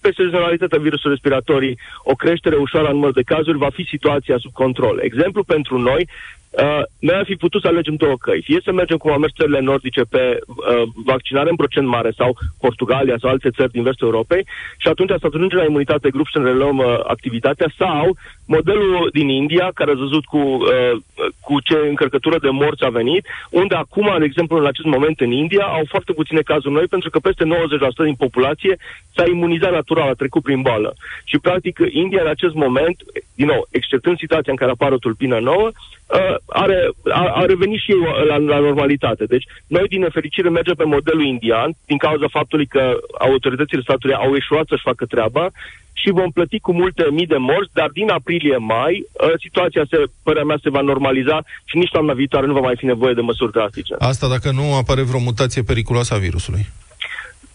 [0.00, 4.52] pe sezonalitatea virusului respiratorii, o creștere ușoară a numărului de cazuri, va fi situația sub
[4.52, 4.98] control.
[5.02, 6.08] Exemplu pentru noi,
[6.52, 8.42] Uh, noi am fi putut să alegem două căi.
[8.42, 12.36] Fie să mergem cum au mers țările nordice pe uh, vaccinare în procent mare sau
[12.60, 14.46] Portugalia sau alte țări din vestul Europei
[14.78, 18.16] și atunci să ajungem la imunitate grup și să ne reluăm uh, activitatea sau
[18.46, 20.92] modelul din India, care a văzut cu, uh,
[21.40, 25.30] cu ce încărcătură de morți a venit, unde acum, de exemplu, în acest moment în
[25.30, 28.76] India, au foarte puține cazuri noi, pentru că peste 90% din populație
[29.14, 30.94] s-a imunizat natural, a trecut prin boală.
[31.24, 32.96] Și, practic, India, în acest moment,
[33.34, 36.78] din nou, exceptând situația în care apare o tulpină nouă, uh, are,
[37.12, 39.24] a, a revenit și ei la, la normalitate.
[39.24, 44.34] Deci, noi, din nefericire, mergem pe modelul indian, din cauza faptului că autoritățile statului au
[44.34, 45.50] eșuat să-și facă treaba
[45.92, 50.44] și vom plăti cu multe mii de morți, dar din aprilie-mai ă, situația, se, părerea
[50.44, 53.52] mea, se va normaliza și nici toamna viitoare nu va mai fi nevoie de măsuri
[53.52, 53.94] drastice.
[53.98, 56.66] Asta dacă nu apare vreo mutație periculoasă a virusului.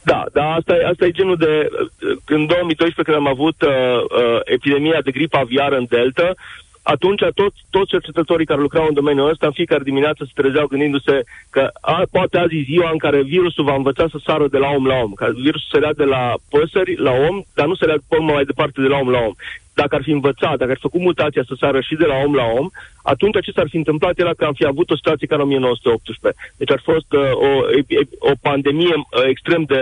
[0.03, 1.69] Da, da, asta e, asta e genul de...
[2.25, 6.33] În 2012, când am avut uh, uh, epidemia de gripă aviară în Delta,
[6.93, 11.23] atunci toți, toți cercetătorii care lucrau în domeniul ăsta, în fiecare dimineață se trezeau gândindu-se
[11.49, 14.69] că a, poate azi e ziua în care virusul va învăța să sară de la
[14.69, 18.15] om la om, că virusul sărea de la păsări la om, dar nu sărea pe
[18.15, 19.33] urmă mai departe de la om la om.
[19.81, 22.33] Dacă ar fi învățat, dacă ar fi făcut mutația să sară și de la om
[22.41, 22.67] la om,
[23.13, 26.41] atunci ce s-ar fi întâmplat era că am fi avut o situație ca în 1918.
[26.57, 27.51] Deci ar fi fost uh, o,
[27.87, 29.81] e- o pandemie uh, extrem de,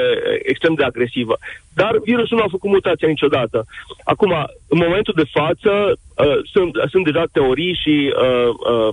[0.52, 1.36] extrem de agresivă.
[1.80, 3.66] Dar virusul nu a făcut mutația niciodată.
[4.14, 4.32] Acum,
[4.74, 8.90] în momentul de față, uh, sunt, sunt deja teorii și uh, uh,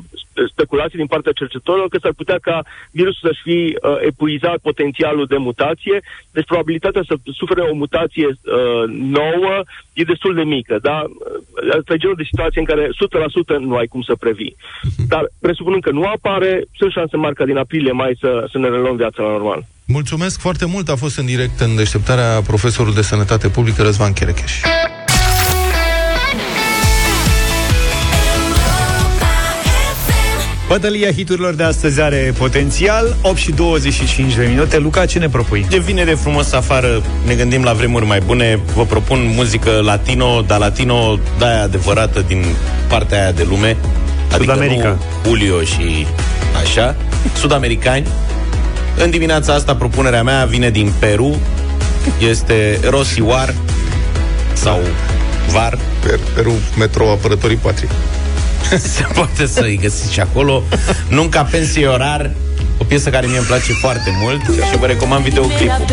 [0.54, 2.56] speculații din partea cercetătorilor că s-ar putea ca
[2.98, 5.96] virusul să-și fi uh, epuizat potențialul de mutație,
[6.36, 8.84] deci probabilitatea să sufere o mutație uh,
[9.18, 9.54] nouă
[9.92, 10.78] e destul de mică.
[10.82, 10.91] Da?
[11.00, 11.42] Uh,
[11.78, 12.84] Asta e genul de situație în care
[13.56, 14.56] 100% nu ai cum să previi.
[15.12, 18.68] Dar presupunând că nu apare, sunt șanse mari ca din aprilie mai să, să ne
[18.68, 19.60] reluăm viața la normal.
[19.86, 20.88] Mulțumesc foarte mult.
[20.88, 24.52] A fost în direct în deșteptarea profesorul de sănătate publică Răzvan Cherecheș.
[30.72, 35.66] Bătălia hiturilor de astăzi are potențial 8 și 25 de minute Luca, ce ne propui?
[35.68, 40.58] De vinere frumos afară, ne gândim la vremuri mai bune, vă propun muzică latino, dar
[40.58, 42.44] latino de aia adevărată din
[42.88, 43.76] partea aia de lume.
[44.32, 44.88] Adică Sud-America.
[44.88, 46.06] nu Julio și
[46.62, 46.96] așa,
[47.34, 48.06] sud-americani.
[48.96, 51.40] În dimineața asta propunerea mea vine din Peru,
[52.30, 53.54] este Rosy War
[54.52, 54.80] sau
[55.50, 57.88] Var, Per, Peru, metro apărătorii patrii.
[58.96, 60.62] se poate să-i găsiți și acolo.
[61.08, 62.30] Nunca pensiorar,
[62.78, 65.86] o piesă care mie îmi place foarte mult și vă recomand videoclipul.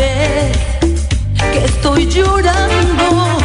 [1.52, 3.39] que estoy llorando.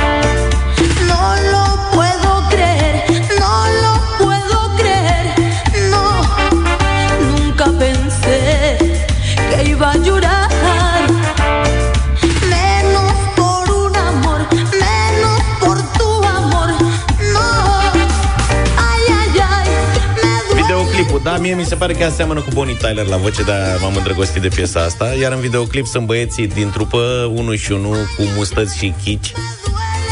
[21.46, 24.42] Mie mi se pare că ea seamănă cu Bonnie Tyler la voce, dar m-am îndrăgostit
[24.42, 25.14] de piesa asta.
[25.20, 29.32] Iar în videoclip sunt băieții din trupă, unul și unul, cu mustăți și chici.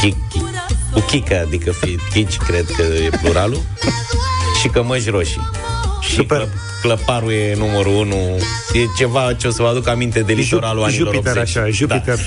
[0.00, 0.42] Chic, chic,
[0.92, 3.60] cu chică, adică fi chici, cred că e pluralul.
[4.60, 5.50] și cămăși roșii.
[6.00, 6.36] Și Super.
[6.36, 6.48] clă,
[6.82, 8.36] clăparul e numărul unu.
[8.72, 11.56] E ceva ce o să vă aduc aminte de litoralul anilor Jupiter, 80.
[11.56, 12.18] așa, Jupiter,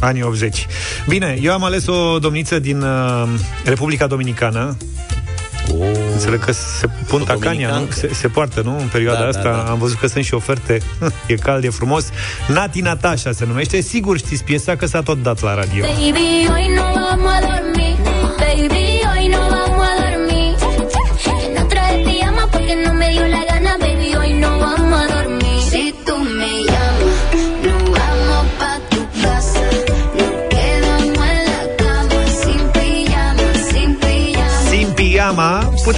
[0.00, 0.06] da.
[0.06, 0.66] anii 80.
[1.08, 3.28] Bine, eu am ales o domniță din uh,
[3.64, 4.76] Republica Dominicană.
[6.24, 6.30] Da.
[6.30, 7.72] Înțeleg că se pun O tacania, nu?
[7.74, 8.06] dominicancă.
[8.06, 8.78] Se, se poartă, nu?
[8.78, 9.70] În perioada Da, da, asta da.
[9.70, 10.78] am văzut că sunt și oferte.
[11.26, 12.08] e cald, e frumos.
[12.48, 13.80] Nati Natasha se numește.
[13.80, 15.84] Sigur știți piesa că s-a tot dat la radio.
[15.84, 17.69] Baby, hoy no vamos a dormir.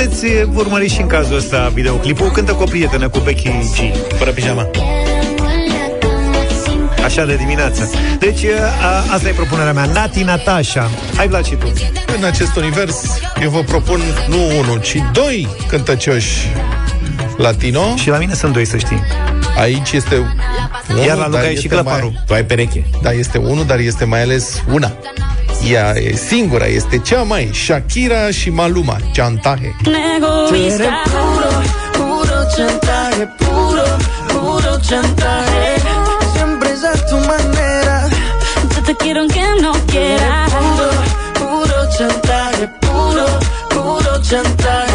[0.03, 4.15] Puteți eh, urmări și în cazul ăsta videoclipul Cântă cu o prietenă, cu Becky G
[4.17, 4.63] Fără pijama.
[4.63, 8.45] Quedamos en la cama sin Așa de dimineață Deci
[8.83, 11.73] a, asta e propunerea mea Nati Natasha Hai Vlad și tu
[12.19, 12.97] În acest univers,
[13.43, 16.49] eu vă propun nu unul, ci doi cântăcioși
[17.37, 17.97] latino.
[17.97, 19.03] Și la mine sunt doi, să știi
[19.59, 20.17] Aici este
[20.89, 22.11] unul, Iar la Luca dar e și este clăparul.
[22.11, 22.85] Mai, Tu ai pereche.
[23.03, 24.93] da, este unul, dar este mai ales una.
[25.65, 29.77] Ea e singura, este cea mai Shakira și Maluma, Chantaje.
[29.83, 29.93] Puro,
[31.93, 33.87] puro chantaje, puro,
[34.27, 35.69] puro chantaje.
[36.35, 37.97] Siempre es a tu manera.
[38.75, 40.51] Yo te quiero aunque no quieras.
[40.53, 40.89] Puro,
[41.41, 43.27] puro chantaje, puro,
[43.75, 44.92] puro chantaje.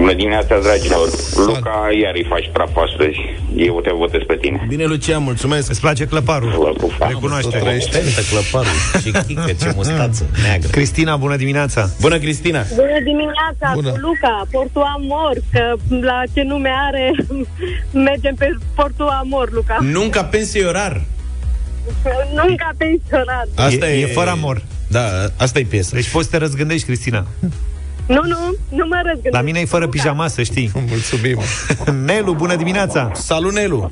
[0.00, 1.08] Bună dimineața, dragilor.
[1.46, 3.18] Luca, iar îi faci praf astăzi.
[3.56, 4.64] Eu te votez pe tine.
[4.68, 5.70] Bine, Lucian, mulțumesc.
[5.70, 6.50] Îți place clăparul?
[6.50, 6.92] Vă pup.
[7.08, 7.58] Recunoaște
[7.90, 10.68] Tentă clăparul și chică, ce mustață neagră.
[10.68, 11.90] Cristina, bună dimineața!
[12.00, 12.62] Bună, Cristina!
[12.74, 13.90] Bună dimineața, Bună.
[13.90, 15.62] cu Luca, Portul Amor, că
[16.00, 17.12] la ce nume are,
[18.08, 19.76] mergem pe Portul Amor, Luca.
[19.80, 21.02] Nunca pensiorar.
[22.34, 23.46] Nu ca pensionat.
[23.54, 24.62] Asta E- e, e fără amor.
[24.88, 25.00] Da,
[25.36, 25.90] asta e piesa.
[25.94, 27.26] Deci poți să te răzgândești, Cristina
[28.06, 28.36] Nu, nu,
[28.68, 29.34] nu mă răzgândesc.
[29.34, 29.96] La mine e fără Luca.
[29.96, 31.38] pijama, să știi Mulțumim.
[32.06, 33.10] Nelu, bună dimineața!
[33.14, 33.90] Salut, Nelu!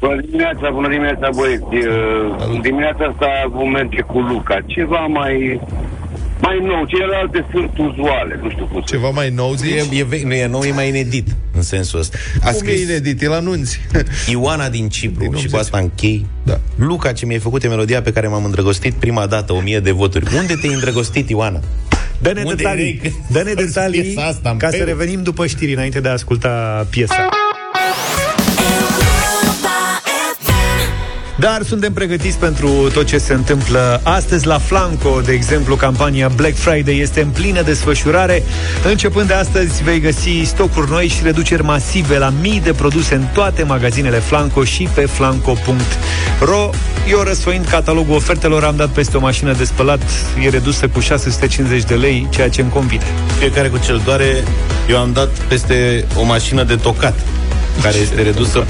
[0.00, 1.62] Bună dimineața, bună dimineața, băieți.
[1.86, 4.58] Uh, Dimineața asta vom merge cu Luca.
[4.66, 5.60] Ceva mai
[6.40, 8.80] Mai nou, celelalte sunt uzuale, nu știu cum.
[8.80, 9.74] Ceva mai nou, zici?
[9.92, 12.16] E, e, ve- nu e nou, e mai inedit în sensul ăsta.
[12.42, 13.22] A Cum e inedit?
[13.22, 13.80] El anunți.
[14.32, 15.50] Ioana din Cipru Din și 80.
[15.50, 16.26] cu asta închei.
[16.42, 16.58] Da.
[16.76, 19.90] Luca, ce mi-ai făcut e melodia pe care m-am îndrăgostit prima dată, o mie de
[19.90, 20.24] voturi.
[20.36, 21.60] Unde te-ai îndrăgostit, Ioana?
[22.18, 23.22] Dă-ne Unde detalii, erai?
[23.32, 24.86] dă-ne detalii Piesa asta în ca să peu.
[24.86, 27.28] revenim după știri, înainte de a asculta piesa.
[31.38, 36.54] Dar suntem pregătiți pentru tot ce se întâmplă astăzi la Flanco, de exemplu, campania Black
[36.54, 38.42] Friday este în plină desfășurare.
[38.84, 43.24] Începând de astăzi vei găsi stocuri noi și reduceri masive la mii de produse în
[43.34, 46.70] toate magazinele Flanco și pe flanco.ro.
[47.10, 50.02] Eu răsfoind catalogul ofertelor, am dat peste o mașină de spălat,
[50.44, 53.04] e redusă cu 650 de lei, ceea ce îmi convine.
[53.38, 54.44] Fiecare cu cel doare,
[54.88, 57.14] eu am dat peste o mașină de tocat
[57.82, 58.64] care este redusă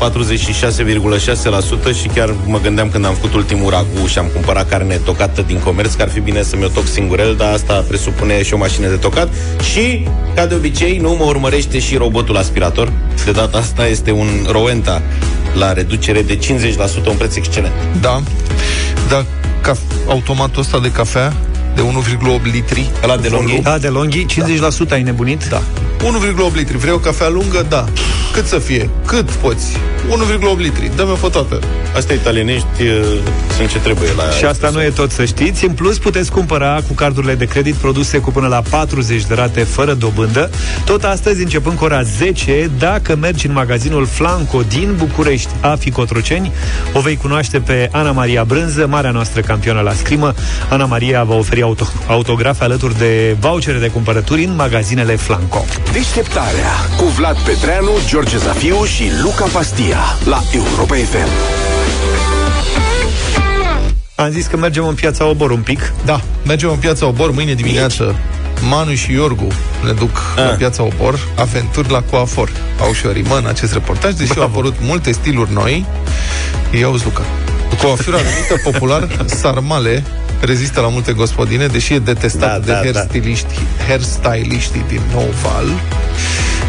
[1.92, 5.42] 46,6% și chiar mă gândeam când am făcut ultimul ragu și am cumpărat carne tocată
[5.46, 8.56] din comerț că ar fi bine să-mi o toc singurel, dar asta presupune și o
[8.56, 9.28] mașină de tocat
[9.72, 12.92] și, ca de obicei, nu mă urmărește și robotul aspirator.
[13.24, 15.02] De data asta este un Rowenta
[15.54, 17.72] la reducere de 50%, un preț excelent.
[18.00, 18.22] Da.
[19.08, 19.24] Dar
[19.62, 21.32] caf- automatul ăsta de cafea
[21.74, 22.90] de 1,8 litri.
[23.02, 23.60] Ăla de longhi?
[23.62, 25.48] Da, de longhi, 50% ai nebunit?
[25.48, 25.62] Da.
[25.98, 26.76] 1,8 litri.
[26.76, 27.66] Vrei o cafea lungă?
[27.68, 27.84] Da.
[28.32, 28.90] Cât să fie?
[29.06, 29.76] Cât poți?
[30.56, 30.90] 1,8 litri.
[30.96, 31.58] Dă-mi o fotată.
[31.96, 33.18] Astea italienești uh,
[33.56, 35.64] sunt ce trebuie la Și asta nu e tot să știți.
[35.64, 39.60] În plus, puteți cumpăra cu cardurile de credit produse cu până la 40 de rate
[39.60, 40.50] fără dobândă.
[40.84, 46.52] Tot astăzi, începând cu ora 10, dacă mergi în magazinul Flanco din București, AFI Cotroceni,
[46.92, 50.34] o vei cunoaște pe Ana Maria Brânză, marea noastră campioană la scrimă.
[50.68, 55.64] Ana Maria va oferi auto- autografe alături de vouchere de cumpărături în magazinele Flanco.
[55.92, 61.28] Deșteptarea cu Vlad Petreanu, George Zafiu și Luca Pastia la Europa FM.
[64.14, 65.92] Am zis că mergem în piața Obor un pic.
[66.04, 68.14] Da, mergem în piața Obor mâine dimineață.
[68.68, 69.46] Manu și Iorgu
[69.84, 70.42] ne duc Ah.
[70.44, 72.50] la piața Obor, aventuri la coafor.
[72.80, 75.86] Au și o rimă în acest reportaj, deși au apărut multe stiluri noi.
[76.78, 77.22] Ia uzi, Luca.
[77.82, 79.08] Coafura numită popular
[79.40, 80.04] sarmale
[80.40, 82.80] rezistă la multe gospodine, deși e detestat Da, de da, da.
[82.80, 83.54] hairstyliști,
[83.88, 85.66] hairstyliștii din nou val.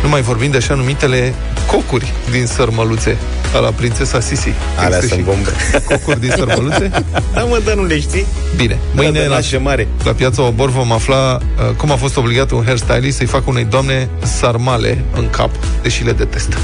[0.03, 1.33] Nu mai vorbim de așa numitele
[1.67, 3.17] cocuri din sărmăluțe,
[3.55, 4.53] a la prințesa Sisi.
[4.77, 5.49] Alea Există sunt și bombe.
[5.85, 6.91] Cocuri din sărmăluțe?
[7.33, 8.25] Da, mă, dar nu le știi?
[8.55, 9.87] Bine, mâine da, la, nașe mare.
[10.03, 13.63] la piața Obor vom afla uh, cum a fost obligat un hairstylist să-i facă unei
[13.63, 15.49] doamne sarmale în cap,
[15.81, 16.57] deși le detestă.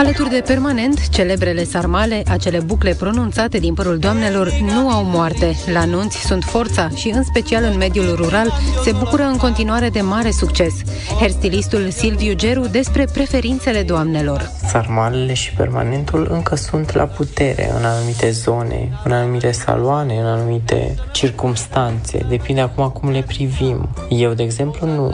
[0.00, 5.54] Alături de permanent, celebrele sarmale, acele bucle pronunțate din părul doamnelor, nu au moarte.
[5.72, 8.52] La nunți sunt forța și, în special în mediul rural,
[8.84, 10.72] se bucură în continuare de mare succes.
[11.18, 14.50] Hairstylistul Silviu Geru despre preferințele doamnelor.
[14.66, 20.94] Sarmalele și permanentul încă sunt la putere în anumite zone, în anumite saloane, în anumite
[21.12, 22.26] circumstanțe.
[22.28, 23.88] Depinde acum cum le privim.
[24.08, 25.12] Eu, de exemplu, nu,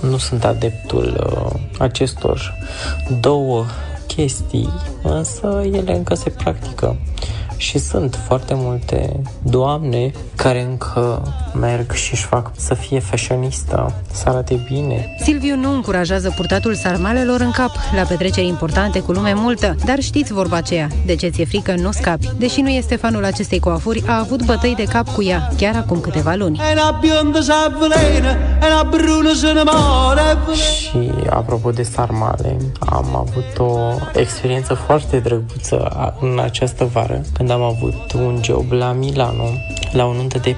[0.00, 2.54] nu sunt adeptul uh, acestor
[3.20, 3.64] două
[4.16, 4.68] chestii,
[5.02, 6.96] însă ele încă se practică.
[7.56, 11.22] Și sunt foarte multe doamne care încă
[11.60, 15.16] merg și își fac să fie fashionistă, să arate bine.
[15.22, 20.32] Silviu nu încurajează purtatul sarmalelor în cap la petreceri importante cu lume multă, dar știți
[20.32, 22.30] vorba aceea, de ce ți-e frică nu scapi.
[22.38, 26.00] Deși nu este fanul acestei coafuri, a avut bătăi de cap cu ea, chiar acum
[26.00, 26.60] câteva luni.
[26.70, 28.30] En a bionde se avvelena,
[28.66, 30.22] en a brune se ne muore.
[30.54, 33.78] Și apropo de sarmale, am avut o
[34.14, 39.44] experiență foarte drăguță a- în această vară, când am avut un job la Milano,
[39.92, 40.56] la o nuntă de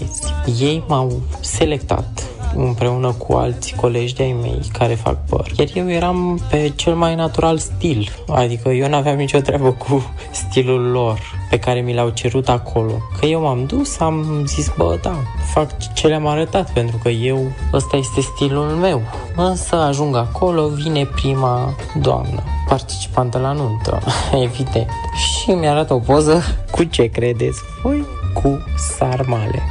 [0.00, 0.62] pakistanezi.
[0.64, 5.46] Ei m-au selectat împreună cu alți colegi de-ai mei care fac păr.
[5.58, 10.90] Iar eu eram pe cel mai natural stil, adică eu n-aveam nicio treabă cu stilul
[10.90, 11.18] lor
[11.50, 12.92] pe care mi l-au cerut acolo.
[13.18, 15.14] Că eu m-am dus, am zis, bă, da,
[15.52, 19.02] fac ce le-am arătat, pentru că eu, ăsta este stilul meu.
[19.36, 24.00] Însă ajung acolo, vine prima doamnă, participantă la nuntă,
[24.44, 24.88] evident.
[25.16, 26.42] Și mi arată o poză
[26.74, 28.19] cu ce credeți voi?
[28.32, 29.62] Cu sarmale.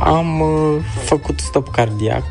[0.00, 2.24] Am uh, făcut stop cardiac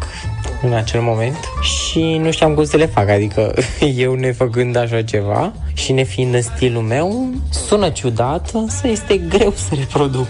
[0.62, 3.53] în acel moment și nu știam cum să le fac, adică
[4.05, 9.75] eu nefăcând așa ceva și nefiind în stilul meu, sună ciudat, însă este greu să
[9.75, 10.27] reproduc.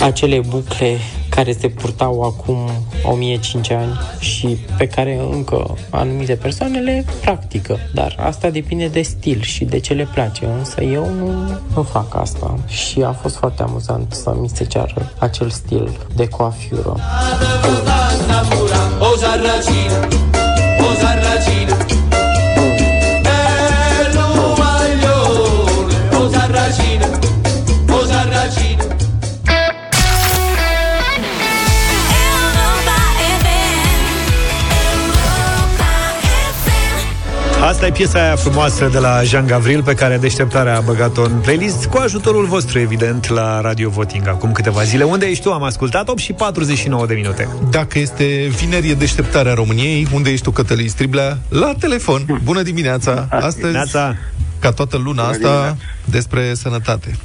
[0.00, 0.98] Acele bucle
[1.36, 2.70] care se purtau acum
[3.02, 7.78] 1005 ani și pe care încă anumite persoane le practică.
[7.94, 12.14] Dar asta depinde de stil și de ce le place, însă eu nu, nu fac
[12.14, 12.58] asta.
[12.66, 16.96] Și a fost foarte amuzant să mi se ceară acel stil de coafură.
[18.98, 20.25] O sarracina, o
[37.76, 41.40] Asta e piesa aia frumoasă de la Jean Gavril Pe care deșteptarea a băgat-o în
[41.40, 45.52] playlist Cu ajutorul vostru, evident, la Radio Voting Acum câteva zile, unde ești tu?
[45.52, 50.44] Am ascultat 8 și 49 de minute Dacă este vineri e deșteptarea României, unde ești
[50.44, 51.38] tu, Cătălin Striblea?
[51.48, 52.40] La telefon.
[52.42, 53.26] Bună dimineața!
[53.30, 54.16] Astăzi, Dimineața.
[54.60, 55.76] ca toată luna Bună asta, dimineața.
[56.04, 57.16] despre sănătate.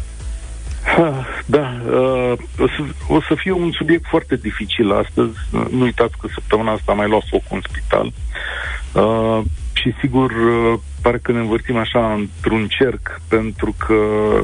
[0.84, 5.38] Ha, Da, uh, o, să, o să fie un subiect foarte dificil astăzi.
[5.50, 8.12] Nu uitați că săptămâna asta am mai luat foc în spital.
[9.82, 13.96] Uh, și sigur, uh, pare că ne învârtim așa într-un cerc, pentru că,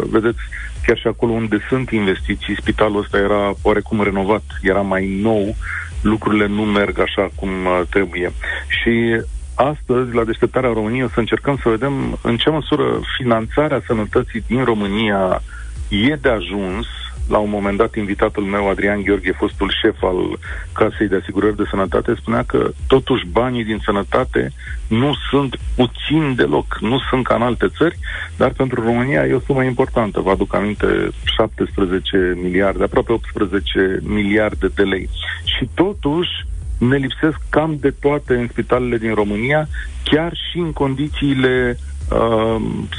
[0.10, 0.40] vedeți,
[0.86, 5.56] chiar și acolo unde sunt investiții, spitalul ăsta era oarecum renovat, era mai nou,
[6.02, 8.32] lucrurile nu merg așa cum uh, trebuie.
[8.68, 9.22] Și
[9.56, 14.64] astăzi, la deșteptarea României, o să încercăm să vedem în ce măsură finanțarea sănătății din
[14.64, 15.42] România
[15.90, 16.86] e de ajuns.
[17.28, 20.40] La un moment dat, invitatul meu, Adrian Gheorghe, fostul șef al
[20.74, 24.52] Casei de Asigurări de Sănătate, spunea că totuși banii din sănătate
[24.88, 28.00] nu sunt puțin deloc, nu sunt ca în alte țări,
[28.38, 30.20] dar pentru România e o sumă importantă.
[30.20, 35.10] Vă aduc aminte, 17 miliarde, aproape 18 miliarde de lei.
[35.44, 36.46] Și totuși,
[36.78, 39.68] ne lipsesc cam de toate în spitalele din România,
[40.04, 41.97] chiar și în condițiile uh,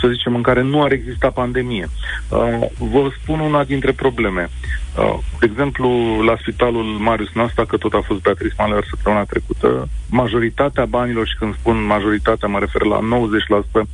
[0.01, 1.89] să zicem, în care nu ar exista pandemie.
[2.29, 4.49] Uh, vă spun una dintre probleme.
[4.99, 5.89] Uh, de exemplu,
[6.23, 11.37] la spitalul Marius Nasta, că tot a fost Beatrice Maler săptămâna trecută, majoritatea banilor, și
[11.39, 13.01] când spun majoritatea, mă refer la
[13.83, 13.87] 90%,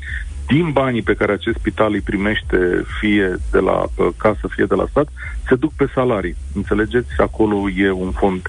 [0.46, 4.74] din banii pe care acest spital îi primește, fie de la uh, casă, fie de
[4.74, 5.08] la stat,
[5.48, 6.36] se duc pe salarii.
[6.54, 7.08] Înțelegeți?
[7.16, 8.42] Acolo e un fond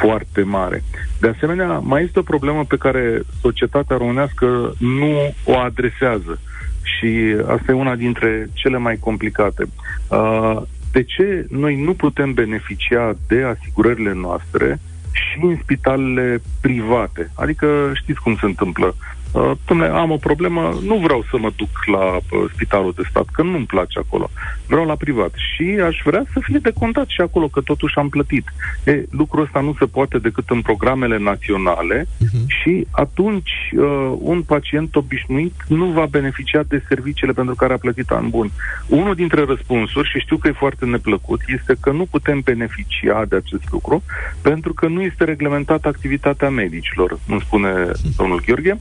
[0.00, 0.82] foarte mare.
[1.20, 6.40] De asemenea, mai este o problemă pe care societatea românească nu o adresează
[6.82, 9.62] și asta e una dintre cele mai complicate.
[10.08, 14.80] Uh, de ce noi nu putem beneficia de asigurările noastre
[15.12, 17.30] și în spitalele private?
[17.34, 18.94] Adică știți cum se întâmplă.
[19.32, 23.26] Uh, dom'le, am o problemă, nu vreau să mă duc la uh, spitalul de stat,
[23.32, 24.30] că nu-mi place acolo.
[24.66, 25.32] Vreau la privat.
[25.34, 28.52] Și aș vrea să fie decontat și acolo, că totuși am plătit.
[28.84, 32.46] E, lucrul ăsta nu se poate decât în programele naționale uh-huh.
[32.46, 38.10] și atunci uh, un pacient obișnuit nu va beneficia de serviciile pentru care a plătit
[38.10, 38.50] an bun.
[38.86, 43.36] Unul dintre răspunsuri, și știu că e foarte neplăcut, este că nu putem beneficia de
[43.36, 44.02] acest lucru
[44.42, 47.72] pentru că nu este reglementată activitatea medicilor, îmi spune
[48.16, 48.78] domnul Gheorghe.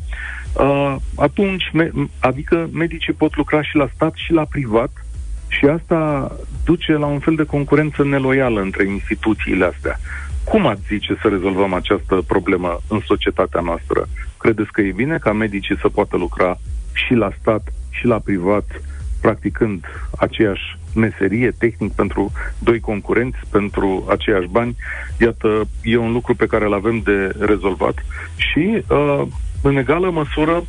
[0.53, 4.89] Uh, atunci, me- adică medicii pot lucra și la stat și la privat
[5.47, 6.31] și asta
[6.65, 9.99] duce la un fel de concurență neloială între instituțiile astea.
[10.43, 14.07] Cum ați zice să rezolvăm această problemă în societatea noastră?
[14.37, 16.59] Credeți că e bine ca medicii să poată lucra
[16.93, 18.81] și la stat și la privat,
[19.21, 19.85] practicând
[20.17, 24.75] aceeași meserie tehnic pentru doi concurenți, pentru aceiași bani?
[25.19, 28.05] Iată, e un lucru pe care îl avem de rezolvat.
[28.35, 29.21] Și, uh,
[29.61, 30.63] în egală măsură,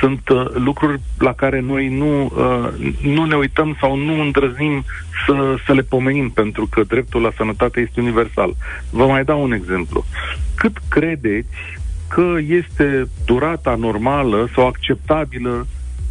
[0.00, 4.84] sunt uh, lucruri la care noi nu, uh, nu ne uităm sau nu îndrăznim
[5.26, 8.54] să, să le pomenim, pentru că dreptul la sănătate este universal.
[8.90, 10.04] Vă mai dau un exemplu.
[10.54, 11.48] Cât credeți
[12.08, 15.66] că este durata normală sau acceptabilă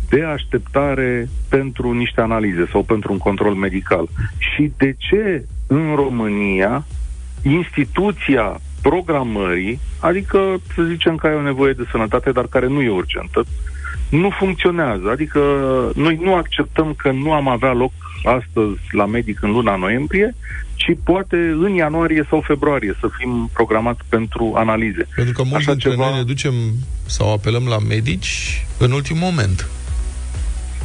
[0.10, 4.08] de așteptare pentru niște analize sau pentru un control medical?
[4.38, 6.86] Și de ce în România
[7.42, 8.60] instituția
[8.90, 10.40] programării, adică
[10.76, 13.46] să zicem că ai o nevoie de sănătate, dar care nu e urgentă,
[14.10, 15.10] nu funcționează.
[15.12, 15.40] Adică
[15.96, 17.92] noi nu acceptăm că nu am avea loc
[18.24, 20.36] astăzi la medic în luna noiembrie,
[20.76, 25.08] ci poate în ianuarie sau februarie să fim programați pentru analize.
[25.16, 26.54] Pentru că mulți Așa dintre ceva- noi ne ducem
[27.06, 29.70] sau apelăm la medici în ultimul moment.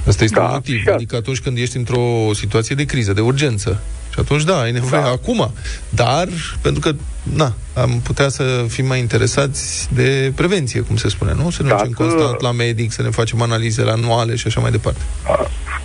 [0.07, 0.81] Asta este Da, un motiv.
[0.81, 3.83] și Adică atunci când ești într-o situație de criză, de urgență.
[4.13, 5.09] Și atunci, da, ai nevoie da.
[5.09, 5.53] acum.
[5.89, 6.29] Dar,
[6.61, 6.93] pentru că,
[7.23, 11.51] na, am putea să fim mai interesați de prevenție, cum se spune, nu?
[11.51, 14.71] Să ne Dacă- ducem constant la medic, să ne facem analizele anuale și așa mai
[14.71, 15.01] departe.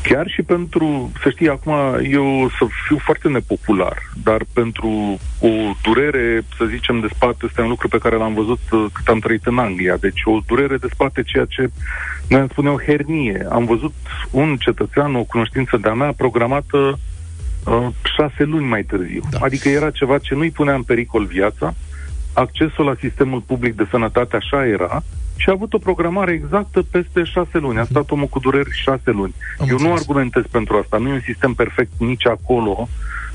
[0.01, 1.73] Chiar și pentru, să știi, acum
[2.11, 5.47] eu să fiu foarte nepopular, dar pentru o
[5.83, 9.19] durere, să zicem, de spate, este un lucru pe care l-am văzut uh, cât am
[9.19, 9.95] trăit în Anglia.
[9.97, 11.69] Deci o durere de spate, ceea ce
[12.27, 13.47] noi am spune o hernie.
[13.51, 13.93] Am văzut
[14.31, 16.99] un cetățean, o cunoștință de-a mea, programată
[17.67, 17.87] uh,
[18.17, 19.21] șase luni mai târziu.
[19.29, 19.37] Da.
[19.41, 21.73] Adică era ceva ce nu-i punea în pericol viața,
[22.33, 25.03] accesul la sistemul public de sănătate așa era
[25.35, 27.79] și a avut o programare exactă peste șase luni.
[27.79, 29.33] A stat omul cu dureri șase luni.
[29.59, 29.99] Am Eu nu înțeles.
[29.99, 30.97] argumentez pentru asta.
[30.97, 32.87] Nu e un sistem perfect nici acolo,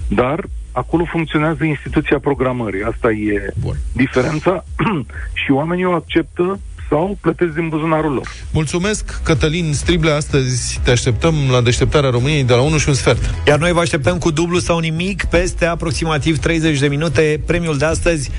[0.09, 2.83] dar acolo funcționează instituția programării.
[2.83, 3.77] Asta e Bun.
[3.93, 4.65] diferența
[5.45, 6.59] și oamenii o acceptă
[6.93, 8.29] sau plătesc din buzunarul lor.
[8.51, 13.35] Mulțumesc, Cătălin Strible, astăzi te așteptăm la deșteptarea României de la 1 și un sfert.
[13.47, 17.41] Iar noi vă așteptăm cu dublu sau nimic peste aproximativ 30 de minute.
[17.47, 18.31] Premiul de astăzi,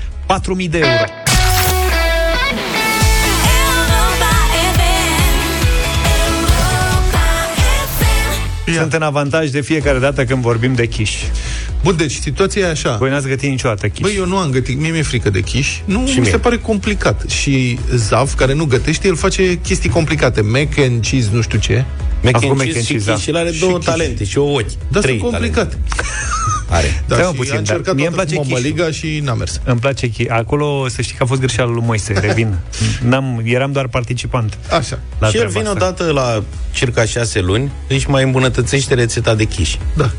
[0.62, 1.04] 4.000 de euro.
[8.78, 11.22] Sunt în avantaj de fiecare dată când vorbim de Kish.
[11.84, 12.96] Bun, deci situația e așa.
[12.96, 14.00] Voi n-ați gătit niciodată quiche.
[14.02, 15.82] Băi, eu nu am gătit, mie mi-e frică de quiche.
[15.84, 16.30] Nu, Și mi mie.
[16.30, 17.24] se pare complicat.
[17.28, 20.40] Și Zav, care nu gătește, el face chestii complicate.
[20.40, 21.84] Mac and cheese, nu știu ce.
[22.22, 24.66] Mac and cheese și quiche, și el are două talente și o ochi.
[24.88, 25.78] Da, Trei sunt complicat.
[26.68, 27.04] Are.
[27.06, 28.68] Da, Stai mă și puțin, a dar încercat mie îmi toată place cu quiche.
[28.70, 29.60] mămăliga și n-a mers.
[29.64, 32.54] Îmi place chi- Acolo să știi că a fost greșeala lui Moise, revin.
[33.08, 34.58] N-am, eram doar participant.
[34.70, 34.98] Așa.
[35.18, 35.84] La și el treaba vine asta.
[35.86, 39.78] odată la circa șase luni, își mai îmbunătățește rețeta de quiche.
[39.96, 40.10] Da.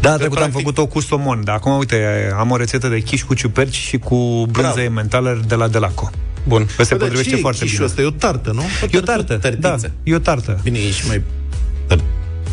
[0.00, 3.34] Da, trecut am făcut-o cu somon, dar acum, uite, am o rețetă de quiche cu
[3.34, 6.10] ciuperci și cu brânză ementaler de la Delaco.
[6.44, 6.66] Bun.
[6.76, 8.06] Că se Bă, dar potrivește ce e foarte quiche-ul bine.
[8.06, 8.24] ăsta?
[8.24, 8.62] E o tartă, nu?
[8.90, 10.60] E o tartă, da, e o tartă.
[10.62, 11.22] Bine, ești mai...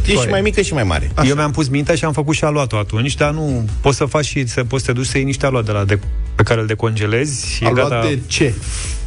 [0.06, 0.30] Ești Păi.
[0.30, 1.12] mai mică și mai mare.
[1.26, 4.26] Eu mi-am pus mintea și am făcut și aluatul atunci, dar nu poți să faci
[4.26, 6.00] și să poți să te duci să iei niște aluat de la de,
[6.36, 8.54] pe care îl decongelezi și e Aluat gata de ce?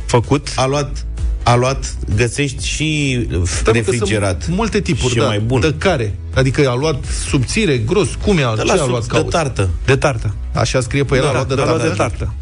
[0.05, 0.49] făcut.
[0.57, 1.07] A luat,
[1.51, 4.43] a luat, găsești și Da, mă, că refrigerat.
[4.43, 5.27] sunt multe tipuri, și da.
[5.27, 5.61] mai bun.
[5.61, 6.15] De care?
[6.35, 8.43] Adică a luat subțire, gros, cum e?
[8.57, 9.31] De ce la a sub- luat de cauți?
[9.31, 9.69] tartă.
[9.85, 10.35] De tartă.
[10.55, 12.35] Așa scrie pe el, a luat de a luat de tartă.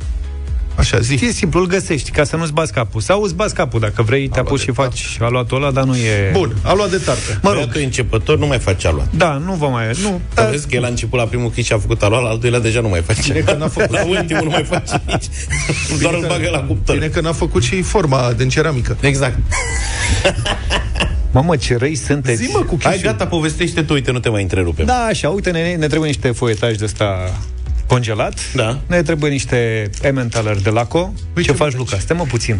[0.78, 0.96] Tartă.
[0.96, 1.24] Așa, zi.
[1.24, 3.00] E simplu, îl găsești, ca să nu-ți bați capul.
[3.00, 6.30] Sau îți bați capul, dacă vrei, te apuci și faci aluatul ăla, dar nu e...
[6.32, 7.38] Bun, a luat de tartă.
[7.42, 7.64] Mă rog.
[7.64, 9.08] Dacă e începător, nu mai face aluat.
[9.16, 9.84] Da, nu va mai...
[10.02, 10.44] Nu, Da.
[10.44, 12.60] Vezi că el a început la primul quiche și a făcut aluat, la al doilea
[12.60, 13.32] deja nu mai face.
[13.32, 13.90] Bine că n-a făcut.
[13.90, 15.24] La ultimul nu mai face nici.
[16.00, 16.94] Doar îl bagă la cuptor.
[16.94, 18.96] Bine că n-a făcut și forma din ceramică.
[19.00, 19.38] Exact.
[21.30, 22.42] Mamă, ce răi sunteți.
[22.42, 24.86] Zi, mă, cu Hai, quiche gata, povestește tu, uite, nu te mai întrerupem.
[24.86, 27.34] Da, așa, uite, ne, ne trebuie niște foietaj de ăsta
[27.89, 28.53] congelat.
[28.55, 28.80] Da.
[28.86, 31.12] Ne trebuie niște Emmentaler de Laco.
[31.32, 31.78] Păi ce ce faci, faci?
[31.78, 31.99] Luca?
[31.99, 32.59] Stai mă puțin.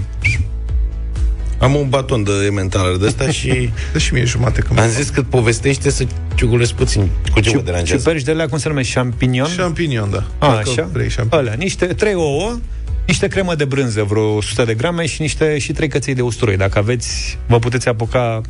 [1.59, 5.09] Am un baton de ementaler de ăsta și Dă și mie jumate că am zis
[5.09, 7.09] că povestește să ciugulesc puțin.
[7.33, 8.03] Cu ce mă deranjează?
[8.03, 8.95] Ciuperci de alea, cum se numește?
[8.95, 9.49] Champignon?
[9.57, 10.25] Champignon, da.
[10.39, 10.89] A, Dacă așa?
[10.93, 11.45] Vrei champignon.
[11.45, 12.59] Alea, niște, trei ouă,
[13.07, 16.57] niște cremă de brânză, vreo 100 de grame și niște și trei căței de usturoi.
[16.57, 18.41] Dacă aveți, vă puteți apuca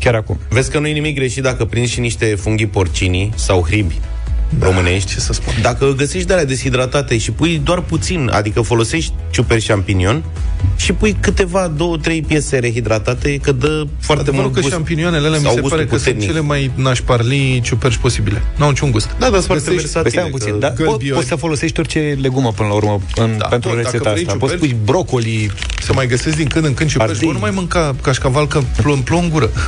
[0.00, 0.38] chiar acum.
[0.48, 4.00] Vezi că nu e nimic greșit dacă prinzi și niște funghi porcini sau hribi
[4.58, 5.12] da, românești.
[5.12, 5.54] Ce să spun?
[5.62, 10.24] Dacă găsești de alea deshidratate și pui doar puțin, adică folosești ciuperci champignon
[10.76, 14.72] și pui câteva, două, trei piese rehidratate, că dă foarte Adevărul mult că gust.
[14.72, 16.28] șampinioanele alea mi Sau se gustul pare că sunt puternic.
[16.28, 18.42] cele mai nașparlii ciuperci posibile.
[18.56, 19.06] N-au niciun gust.
[19.06, 20.02] Da, dar sunt foarte Găsești- versatile.
[20.02, 21.14] Păi stai un că puțin, da, po- gălbiori.
[21.18, 24.24] poți să folosești orice legumă până la urmă în, Da, pentru tot, dacă rețeta vrei
[24.26, 24.38] asta.
[24.38, 25.50] Poți ciuperci- pui brocoli,
[25.82, 27.26] Să mai găsesc din când în când ciuperci, Ardei.
[27.26, 29.50] bă, nu mai mânca cașcaval că plouă, plouă în gură.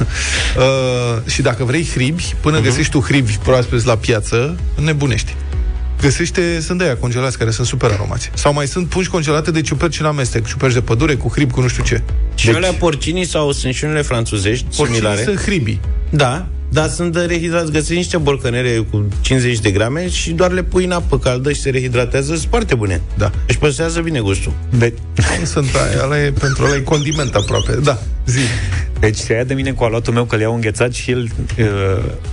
[0.56, 2.62] uh, și dacă vrei hribi, până uh-huh.
[2.62, 5.34] găsești tu hribi proaspeți la piață, nebunești.
[6.00, 8.30] Găsește, sunt de aia congelați, care sunt super aromați.
[8.34, 11.60] Sau mai sunt pungi congelate de ciuperci în amestec, ciuperci de pădure cu hrib, cu
[11.60, 12.02] nu știu ce.
[12.34, 15.22] Și deci, alea porcinii sau sunt și unele franțuzești Porcinii similare.
[15.22, 15.80] sunt hribii.
[16.10, 17.70] Da, dar sunt de rehidrați.
[17.72, 21.60] Găsești niște borcanele cu 50 de grame și doar le pui în apă caldă și
[21.60, 22.34] se rehidratează.
[22.34, 23.00] Sunt foarte bune.
[23.16, 23.30] Da.
[23.46, 24.52] Își păstrează bine gustul.
[24.78, 24.94] de,
[25.38, 27.72] Nu sunt aia, ăla e pentru ăla e condiment aproape.
[27.82, 27.98] Da,
[28.28, 28.38] zi.
[29.00, 31.22] Deci se ia de mine cu aluatul meu că le iau înghețat și el
[31.58, 31.66] uh,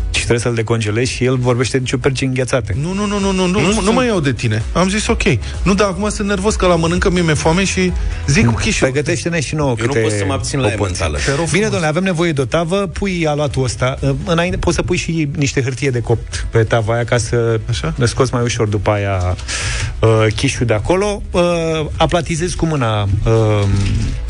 [0.10, 2.76] și trebuie să-l decongelez și el vorbește de ciuperci înghețate.
[2.82, 4.64] Nu, nu, nu, nu, nu, nu, nu, nu sunt- mai iau de tine.
[4.74, 5.22] Am zis ok.
[5.64, 7.91] Nu, dar acum sunt nervos că la mănâncă mie mi-e foame și
[8.28, 8.88] zic cu chișul.
[8.88, 10.82] Păi gătește-ne și nouă Eu nu câte pot să mă abțin la o poți.
[10.82, 11.18] ementală.
[11.18, 11.64] Te rog Bine, frumos.
[11.70, 13.98] domnule, avem nevoie de o tavă, pui aluatul ăsta.
[14.02, 17.60] uh, Înainte poți să pui și niște hârtie de copt pe tava aia ca să
[17.70, 17.93] Așa?
[17.98, 19.36] ne scoți mai ușor după aia
[20.00, 21.22] uh, chișul de acolo.
[21.32, 21.41] Uh,
[21.98, 23.64] aplatizezi cu mâna uh,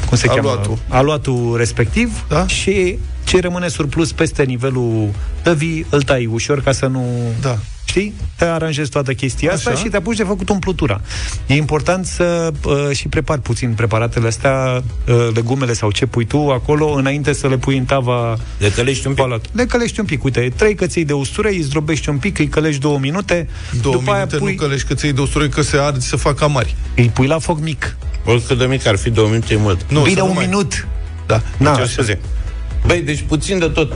[0.10, 0.62] cum se Aluatul.
[0.64, 0.78] cheamă?
[0.88, 2.48] Aluatul respectiv Da.
[2.48, 5.10] și ce rămâne surplus peste nivelul
[5.42, 7.06] tăvii îl tai ușor ca să nu...
[7.42, 7.58] Da.
[7.88, 8.14] Știi?
[8.36, 9.80] Te aranjezi toată chestia asta Așa.
[9.80, 11.02] și te apuci de făcut umplutura.
[11.48, 16.38] E important să uh, și prepari puțin preparatele astea, uh, legumele sau ce pui tu
[16.50, 19.24] acolo, înainte să le pui în tava Le călești un pic.
[19.24, 19.46] palat.
[19.52, 20.24] Le călești un pic.
[20.24, 23.48] Uite, trei căței de ustură, îi zdrobești un pic, îi călești două minute,
[23.82, 26.16] Două după minute aia pui, nu călești că ți de usturoi că se ard să
[26.16, 26.76] facă mari.
[26.96, 27.98] îi pui la foc mic.
[28.26, 29.86] Oricât de mic ar fi, două minute e mult.
[29.90, 30.88] Nu, Bine, să nu un mai- minut.
[31.26, 31.42] Da.
[31.58, 31.90] Na, Ce așa.
[31.92, 32.20] scuze.
[32.86, 33.94] Băi, deci puțin de tot.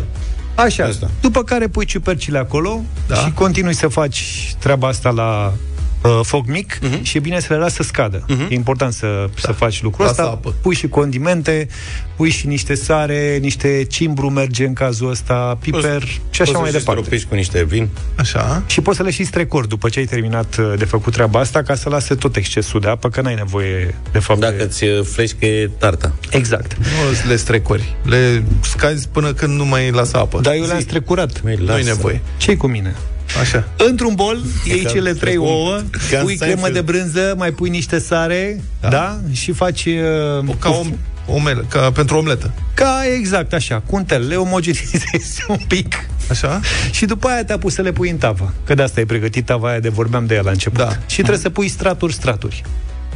[0.56, 0.86] Așa.
[0.86, 1.10] Asta.
[1.22, 3.16] După care pui ciupercile acolo Da.
[3.16, 5.54] și continui să faci treaba asta la
[6.02, 6.98] uh, foc mic Mhm.
[7.00, 7.02] uh-huh.
[7.04, 8.26] și e bine să le lași să scadă.
[8.26, 8.50] Uh-huh.
[8.50, 9.32] E important să, da.
[9.36, 10.34] să faci lucrul Lasă ăsta.
[10.34, 10.54] apă.
[10.62, 11.68] Pui și condimente,
[12.16, 17.10] pui și niște sare, niște cimbru merge în cazul ăsta, piper și așa mai departe.
[17.10, 17.90] Poți cu niște vin.
[18.16, 18.64] Așa.
[18.66, 21.62] Și poți să le și strecori după ce ai terminat uh, de făcut treaba asta
[21.64, 24.68] ca să lase tot excesul de apă, că n-ai nevoie de fapt Dacă de...
[24.68, 26.12] ți flești că e tarta.
[26.32, 26.78] Exact.
[26.78, 27.96] Nu le strecori.
[28.04, 30.40] Le scazi până când nu mai lasă apă.
[30.42, 31.42] Dar eu le-am strecurat.
[31.44, 31.84] Măi, Nu-i lasă.
[31.84, 32.22] nevoie.
[32.38, 32.96] ce cu mine?
[33.40, 33.68] Așa.
[33.88, 35.82] Într-un bol iei ca- cele trei cum- ouă,
[36.12, 36.74] ca în pui cremă Seinfeld.
[36.74, 39.20] de brânză, mai pui niște sare, da, da?
[39.32, 40.88] și faci uh, O, ca, om,
[41.28, 42.54] omele, ca pentru omletă.
[42.74, 45.96] ca exact așa, cu un tel, le omogenizezi un pic
[46.30, 46.60] Așa?
[46.92, 48.54] și după aia te apuci să le pui în tavă.
[48.66, 50.78] Că de asta ai pregătit tava aia de vorbeam de ea la început.
[50.80, 50.90] Da.
[51.08, 52.64] Și trebuie să pui straturi, straturi.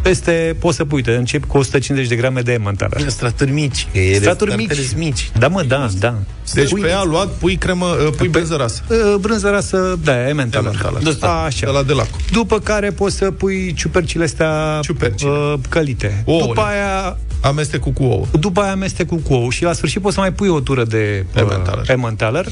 [0.04, 3.10] Peste, poți să pui, uite, începi cu 150 de grame de Emmentaler.
[3.10, 4.66] Straturi mici, că ele Straturi mici.
[4.66, 5.32] startele sunt mici.
[5.38, 6.16] Da, mă, da, da.
[6.54, 8.82] Deci pe ea luat, pui cremă, uh, pui brânză rasă.
[8.90, 10.68] Uh, Brânză rasă, da, Emmentaler.
[10.74, 11.46] Emmentaler.
[11.46, 11.66] Așa.
[11.66, 12.08] De la de lac.
[12.32, 15.30] După care poți să pui ciupercile astea Ciupercile.
[15.32, 16.24] uh, călite.
[16.26, 16.46] Ouăle.
[16.48, 18.26] După aia Amestecul cu ouă.
[18.40, 21.26] după aia amestecul cu ou și la sfârșit poți să mai pui o tură de
[21.36, 21.90] uh, Emmentaler.
[21.90, 22.46] Emmentaler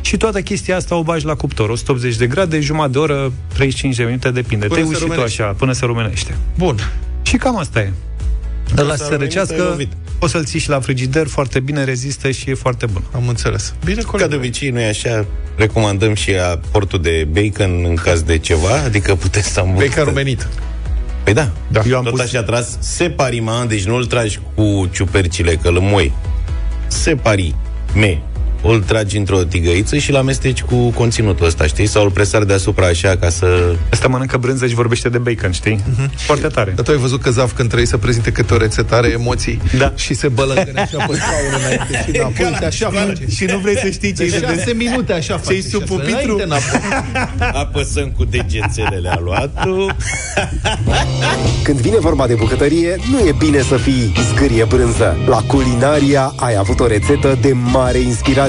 [0.00, 3.96] și toată chestia asta o bagi la cuptor, 180 de grade, jumătate de oră, 35
[3.96, 4.66] de minute, depinde.
[4.66, 5.42] Până Te se uiți și tu rumenește.
[5.42, 6.36] așa, până se rumenește.
[6.58, 6.75] Bun.
[7.22, 7.90] Și cam asta e.
[8.76, 9.92] Îl lași s-a să rumenit, ai răcească, lovit.
[10.18, 13.02] o să-l ții și la frigider, foarte bine rezistă și e foarte bun.
[13.14, 13.74] Am înțeles.
[13.84, 14.28] Bine, Ca coleg.
[14.28, 15.24] de obicei, noi așa
[15.56, 19.84] recomandăm și aportul de bacon în caz de ceva, adică puteți să ambută.
[19.88, 20.48] Bacon rumenit.
[21.24, 21.82] Păi da, Da.
[21.88, 25.78] Eu am tot pus- așa tras separima, deci nu îl tragi cu ciupercile, că îl
[25.80, 26.12] moi.
[26.86, 27.54] Separi,
[27.94, 28.18] me,
[28.62, 31.86] îl tragi într-o tigăiță și îl amesteci cu conținutul ăsta, știi?
[31.86, 33.74] Sau îl presari deasupra așa ca să...
[33.90, 35.80] Asta mănâncă brânză și vorbește de bacon, știi?
[36.16, 36.72] Foarte tare.
[36.74, 39.60] Dar tu ai văzut că Zaf când trebuie să prezinte câte o rețetă are emoții
[39.78, 39.92] Da.
[39.96, 43.24] și se bălăngăne așa pe scaun înainte și înapoi, uite, așa face.
[43.30, 45.60] Și nu vrei să știi ce De șase minute așa face.
[45.62, 46.14] sub și pupitru?
[46.34, 47.50] înainte, înapoi.
[47.62, 49.96] Apăsăm cu degețelele aluatul.
[51.62, 55.16] Când vine vorba de bucătărie, nu e bine să fii zgârie brânză.
[55.26, 58.45] La Culinaria ai avut o rețetă de mare inspirație,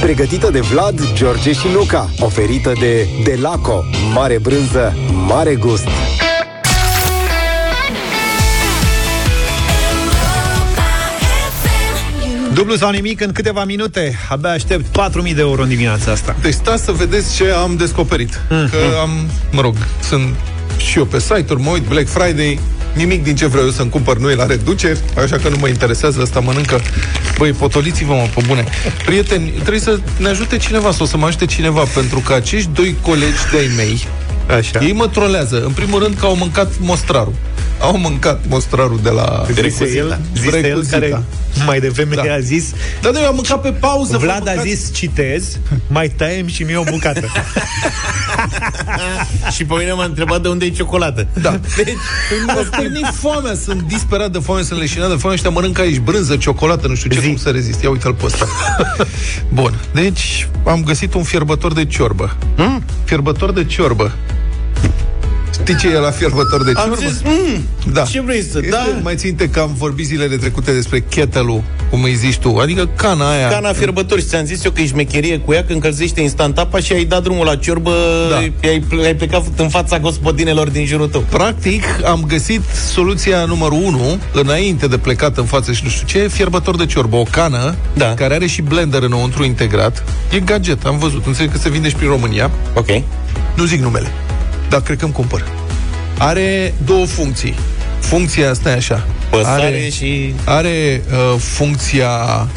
[0.00, 3.84] pregătită de Vlad, George și Luca, oferită de Delaco.
[4.14, 4.96] Mare brânză,
[5.26, 5.88] mare gust.
[12.52, 14.18] Dublu sau nimic în câteva minute.
[14.28, 14.84] Abia aștept
[15.28, 16.36] 4.000 de euro în dimineața asta.
[16.42, 18.40] Deci stați să vedeți ce am descoperit.
[18.50, 18.70] Mhm.
[18.70, 19.10] Că am,
[19.50, 20.34] mă rog, sunt
[20.76, 22.60] și eu pe site-uri, mă uit, Black Friday,
[22.98, 25.68] nimic din ce vreau eu să-mi cumpăr nu e la reduceri, așa că nu mă
[25.68, 26.80] interesează, asta mănâncă.
[27.38, 28.64] Băi, potoliți-vă, mă, pe bune.
[29.04, 32.96] Prieteni, trebuie să ne ajute cineva sau să mă ajute cineva, pentru că acești doi
[33.02, 34.06] colegi de-ai mei,
[34.56, 34.78] Așa.
[34.82, 35.62] ei mă trolează.
[35.64, 37.34] În primul rând că au mâncat mostrarul.
[37.80, 39.46] Au mâncat mostrarul de la...
[39.62, 40.98] Zise el, zise el Recuzita.
[40.98, 41.22] care
[41.66, 42.22] mai devreme Da.
[42.32, 42.72] a zis
[43.02, 44.12] Dar noi am mâncat pe pauză.
[44.12, 47.26] vă Vlad a mâncați- zis, citez, mai taiem și mie o bucată.
[49.54, 51.26] și pe mine m-a întrebat de unde e ciocolată.
[51.40, 51.60] Da.
[51.76, 51.94] Deci,
[52.46, 56.36] m-a stârnit foamea, sunt disperat de foame, sunt leșinat de foame, ăștia mănâncă aici brânză,
[56.36, 57.82] ciocolată, nu știu ce, cum să rezist.
[57.82, 58.46] Ia uite-l pe ăsta.
[59.52, 62.36] Bun, deci am găsit un fierbător de ciorbă.
[62.56, 62.82] Mm?
[63.04, 64.12] Fierbător de ciorbă.
[65.62, 67.08] Știi ce e la fierbător de Am ciorbă?
[67.08, 68.02] zis, mm, da.
[68.02, 68.58] ce vrei să...
[68.58, 72.56] Este, Da, Mai ținte că am vorbit zilele trecute despre kettle cum îi zici tu,
[72.56, 73.48] adică cana aia.
[73.48, 76.78] cana fierbător și ți-am zis eu că e șmecherie cu ea că încălzește instant apa
[76.78, 77.92] și ai dat drumul la ciorbă,
[78.30, 78.36] Da.
[78.36, 81.20] ai, ai plecat în fața gospodinelor din jurul tău.
[81.30, 82.60] Practic, am găsit
[82.92, 87.16] soluția numărul 1, înainte de plecat în față și nu știu ce, fierbător de ciorbă,
[87.16, 88.14] o cană, Da.
[88.14, 90.04] care are și blender înăuntru integrat.
[90.32, 92.50] E gadget, am văzut, înțeleg că se vinde și prin România.
[92.74, 92.88] Ok.
[93.54, 94.12] Nu zic numele,
[94.68, 95.44] dar cred că îmi cumpăr.
[96.18, 97.54] Are două funcții.
[98.00, 99.06] Funcția asta e așa.
[99.30, 100.34] Păsare are, și...
[100.44, 102.08] Are uh, funcția...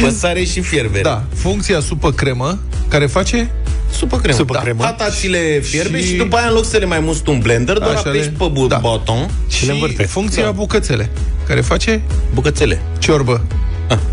[0.00, 1.02] Păsare și fierbere.
[1.02, 3.50] Da, funcția supă cremă, care face
[3.96, 4.36] Supă cremă.
[4.36, 4.60] Supă da.
[4.60, 4.82] cremă.
[4.82, 6.04] Tata ți le fierbe și...
[6.04, 8.24] Și- și după aia în loc să le mai musti un blender, doar Așa apeși
[8.24, 8.76] le- pe bu- da.
[8.76, 10.02] buton și le învârte.
[10.02, 10.50] funcția Da.
[10.50, 11.10] bucățele,
[11.46, 12.00] care face
[12.34, 12.80] bucățele.
[12.98, 13.44] ciorbă.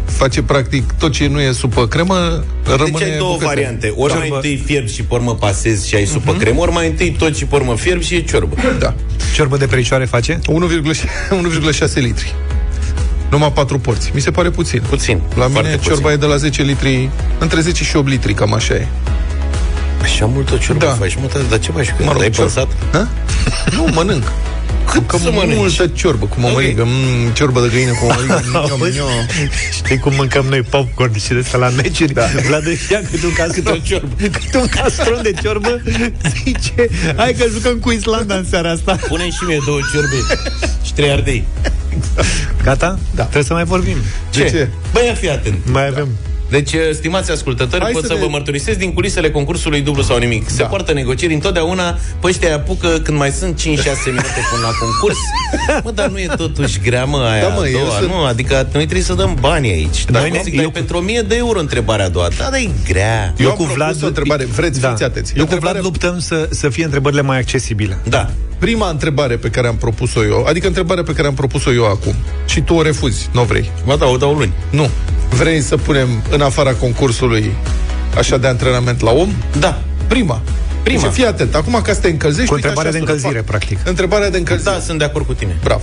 [0.05, 3.53] Face practic tot ce nu e supă cremă, rămâne deci ai două bucățele.
[3.53, 3.93] variante.
[3.95, 4.35] Ori mai Ciorbă.
[4.35, 7.45] întâi fierbi și pe urmă pasezi și ai supă cremă, ori mai întâi tot și
[7.45, 8.55] pe urmă fierbi și e ciorbă.
[8.79, 8.93] Da.
[9.33, 10.39] Ciorbă de pericioare face?
[10.39, 12.33] 1,6 litri.
[13.29, 14.11] Numai 4 porți.
[14.13, 14.81] Mi se pare puțin.
[14.89, 15.21] Puțin.
[15.35, 15.91] La foarte mine puțin.
[15.91, 17.09] ciorba e de la 10 litri,
[17.39, 18.87] între 10 și 8 litri, cam așa e.
[20.01, 20.91] Așa multă ciorbă Da.
[20.91, 21.87] faci, mă, dar ce faci?
[21.97, 22.67] Că Mă rog, ai cior- păsat?
[22.91, 23.07] Ha?
[23.75, 24.23] Nu, mănânc.
[24.91, 25.57] Cât Că să mănânci?
[25.57, 26.83] multă ciorbă cu mămăligă.
[26.85, 28.43] Mm, ciorbă de găină cu mămăligă.
[28.51, 29.07] Miau, miau.
[29.73, 32.13] Știi cum mâncăm noi popcorn și de asta la meciuri?
[32.13, 32.25] Da.
[32.47, 34.07] Vlad își ia câte un castron, ciorbă.
[34.17, 35.81] câte un castron de ciorbă
[36.43, 40.15] Zice, hai că jucăm cu Islanda în seara asta Pune și mie două ciorbe
[40.85, 41.43] și trei ardei.
[42.63, 42.99] Gata?
[43.15, 43.21] Da.
[43.23, 43.97] Trebuie să mai vorbim
[44.33, 44.67] De ce?
[44.93, 45.57] Băi, ia fi atent.
[45.71, 46.07] Mai avem
[46.49, 50.01] Deci, uh, stimați ascultători, Hai pot să să, ne- vă mărturisesc din culisele concursului dublu
[50.01, 50.49] sau nimic.
[50.49, 50.65] Se Da.
[50.67, 55.17] poartă negocieri întotdeauna, pe ăștia apucă când mai sunt 5-6 minute până la concurs.
[55.85, 57.97] Mă, dar nu e totuși grea, mă, aia Da, da, mă, mă, a eu doua,
[57.97, 58.23] sunt- nu?
[58.23, 60.05] Adică noi trebuie să dăm bani aici.
[60.05, 62.27] Dar Noi noi ne- zic, dai eu- pentru 1000 de euro întrebarea a doua.
[62.37, 63.33] Da, dar e grea.
[63.37, 64.45] Eu, Eu am cu propus Vlad- o întrebare.
[64.45, 64.89] Vreți, da.
[64.89, 65.33] fiți atenți.
[65.35, 68.29] Eu E o cu Vlad întrebare- luptăm să, să fie întrebările mai accesibile Da.
[68.59, 72.15] Prima întrebare pe care am propus-o eu, adică întrebarea pe care am propus-o eu acum,
[72.45, 73.71] și tu o refuzi, nu o vrei.
[73.85, 74.51] Ba da, o dau luni.
[74.69, 74.89] Nu.
[75.29, 77.51] Vrei să punem în afara concursului
[78.17, 79.29] așa de antrenament la om?
[79.59, 79.81] Da.
[80.07, 80.41] Prima.
[80.83, 81.01] Prima.
[81.01, 81.55] Deci fii atent.
[81.55, 82.47] Acum ca să te încălzești...
[82.49, 83.49] Cu uite, întrebare așa de sună, încălzire, fac.
[83.49, 84.71] practic Întrebarea de încălzire.
[84.71, 85.57] Da, sunt de acord cu tine.
[85.63, 85.81] Bravo.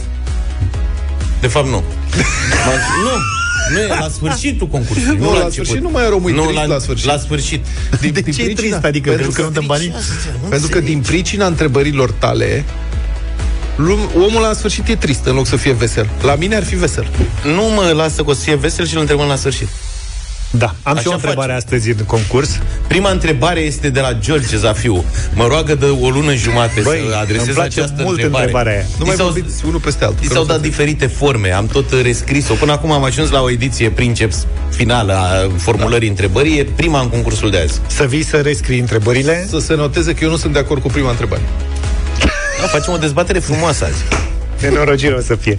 [1.40, 1.72] De fapt, nu.
[2.66, 3.10] M-am- nu.
[3.72, 5.52] Nu e la sfârșitul concursului, Nu, nu, la început.
[5.66, 7.06] sfârșit nu mai rămâi nu, trist la, la sfârșit.
[7.06, 7.64] La sfârșit.
[8.00, 8.84] Din, De din ce e pricina- trist?
[8.84, 9.94] Adică pentru pentru că nu dăm banii?
[10.48, 12.64] Pentru că din pricina întrebărilor tale,
[13.76, 16.08] lum- omul la sfârșit e trist în loc să fie vesel.
[16.22, 17.06] La mine ar fi vesel.
[17.44, 19.68] Nu mă lasă că o să fie vesel și îl întrebăm la sfârșit.
[20.50, 21.56] Da, am și Așa o întrebare facem.
[21.66, 22.58] astăzi în concurs.
[22.86, 25.04] Prima întrebare este de la George Zafiu.
[25.34, 28.44] Mă roagă de o lună jumate Băi, să adresez îmi place această mult întrebare.
[28.44, 28.84] întrebarea aia.
[28.98, 30.24] Nu I mai s-au- vorbiți unul peste altul.
[30.24, 32.54] I că s-au nu dat se- diferite forme, am tot uh, rescris-o.
[32.54, 36.58] Până acum am ajuns la o ediție princeps finală a formulării întrebării.
[36.58, 37.80] E prima în concursul de azi.
[37.86, 39.46] Să vii să rescrii întrebările.
[39.50, 41.42] Să se noteze că eu nu sunt de acord cu prima întrebare.
[42.66, 44.04] Da, facem o dezbatere frumoasă azi.
[44.60, 45.54] Nenorocire o să fie.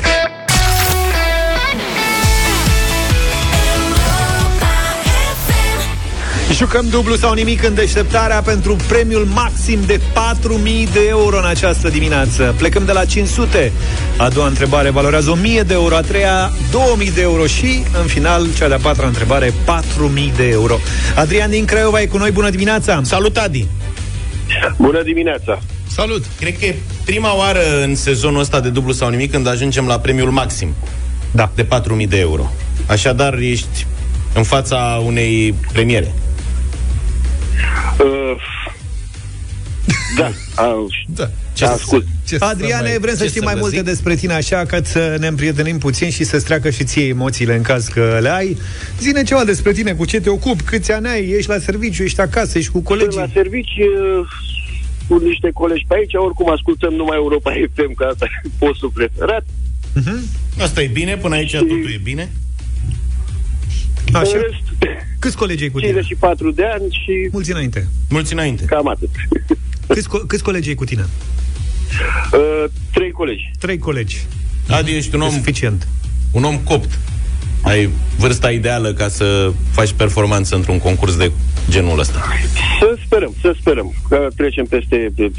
[6.51, 10.03] Jucăm dublu sau nimic în deșteptarea pentru premiul maxim de 4.000
[10.93, 12.53] de euro în această dimineață.
[12.57, 13.71] Plecăm de la 500.
[14.17, 16.51] A doua întrebare valorează 1.000 de euro, a treia
[17.05, 20.79] 2.000 de euro și, în final, cea de-a patra întrebare 4.000 de euro.
[21.15, 23.01] Adrian din Craiova e cu noi, bună dimineața!
[23.03, 23.67] Salut, Adi!
[24.77, 25.61] Bună dimineața!
[25.97, 26.25] Salut!
[26.39, 26.75] Cred că e
[27.05, 30.75] prima oară în sezonul ăsta de dublu sau nimic când ajungem la premiul maxim
[31.31, 31.51] Da.
[31.55, 32.51] de 4.000 de euro.
[32.85, 33.85] Așadar, ești
[34.33, 36.13] în fața unei premiere.
[37.99, 38.35] Uh,
[40.17, 40.31] da,
[40.63, 41.29] au, Da.
[41.53, 42.05] ce ascult.
[42.27, 43.85] Ce să Adriane, mai- vrem să ce știm să mai vă multe zic?
[43.85, 47.61] despre tine așa ca să ne împrietenim puțin și să-ți treacă și ție emoțiile în
[47.61, 48.57] caz că le ai.
[48.99, 52.21] Zine ceva despre tine, cu ce te ocupi, câți ani ai, ești la serviciu, ești
[52.21, 53.33] acasă, ești cu Sunt la colegii.
[55.07, 58.47] Servici uh, cu niște colegi pe aici, oricum ascultăm numai Europa FM, că asta e
[58.57, 59.45] postul preferat.
[60.61, 62.31] Asta e bine, până aici totul e bine.
[64.07, 64.31] În Așa.
[64.33, 65.91] rest, Câți colegi ai cu tine?
[65.91, 67.87] 54 de ani și Mulți înainte.
[68.09, 68.65] Mulți înainte.
[68.65, 69.09] cam atât.
[69.87, 71.05] Câți, co- câți colegi ai cu tine?
[72.33, 73.51] Uh, trei colegi.
[73.59, 74.25] Trei colegi.
[74.69, 75.87] Adi, ești un E om, suficient.
[76.31, 76.99] un om copt.
[77.67, 81.31] Ai vârsta ideală ca să faci performanță într-un concurs de
[81.69, 82.23] genul ăsta.
[82.79, 85.31] Să sperăm, să sperăm că trecem peste de,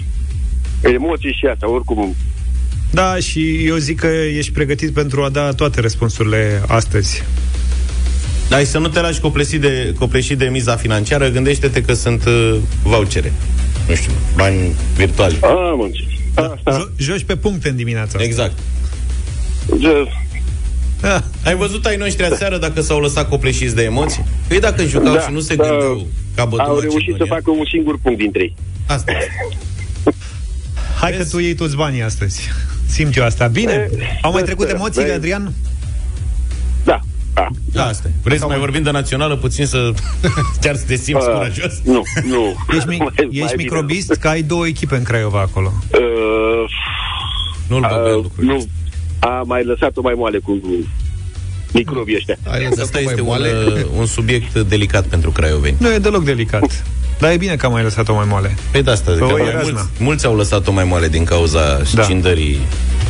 [0.81, 2.15] emoții și asta, oricum
[2.91, 4.07] Da, și eu zic că
[4.37, 7.23] ești pregătit pentru a da toate răspunsurile astăzi.
[8.49, 12.57] Dar să nu te lași copleșit de, copleșit de miza financiară, gândește-te că sunt uh,
[12.83, 13.33] vouchere.
[13.89, 15.39] Nu știu, bani virtuali.
[15.43, 16.07] am înțeles.
[16.35, 18.23] Asta, Jo- joci pe puncte în dimineața asta.
[18.23, 18.59] Exact.
[19.67, 20.27] de, Ah,
[21.45, 24.25] Ai văzut ai noștri aseară dacă s-au lăsat copleșiți de emoții?
[24.49, 25.69] Păi dacă jucau Da, și nu se da.
[25.69, 28.55] gândeau ca bătul au reușit să facă un singur punct dintre ei.
[28.87, 29.31] Asta este.
[31.01, 32.49] Hai că tu iei toți banii astăzi.
[32.87, 33.47] Simt eu asta.
[33.47, 33.73] Bine.
[33.73, 33.91] E,
[34.23, 34.81] Au mai să trecut sperăm.
[34.81, 35.53] emoțiile, Băi, Adrian?
[36.85, 37.01] Da,
[37.35, 37.47] da.
[37.73, 38.11] Da, asta e.
[38.23, 39.91] Vrei să mai vorbim de națională puțin să
[40.63, 41.73] chiar să te simți Uh, curajos?
[41.85, 42.55] Nu, nu.
[42.77, 43.63] Ești, mi- Mai- mai ești bine.
[43.63, 45.73] microbist, că ai două echipe în Craiova acolo.
[45.93, 46.71] Uh,
[47.69, 48.47] Nu-l băga în uh, lucruri.
[48.47, 48.67] nu,
[49.19, 50.61] a mai lăsat-o mai moale cu
[51.73, 52.37] microbii ăștia.
[52.51, 53.49] Ai lăsat Asta mai este un, moale.
[53.67, 55.77] uh, un subiect delicat pentru craioveni.
[55.79, 56.85] Nu e deloc delicat.
[57.19, 58.55] Dar e bine că am mai lăsat-o mai moale.
[58.71, 59.71] Păi de asta, Păi, că o mai e razna.
[59.73, 62.03] mulți, mulți au lăsat-o mai moale din cauza Da.
[62.03, 62.59] scindării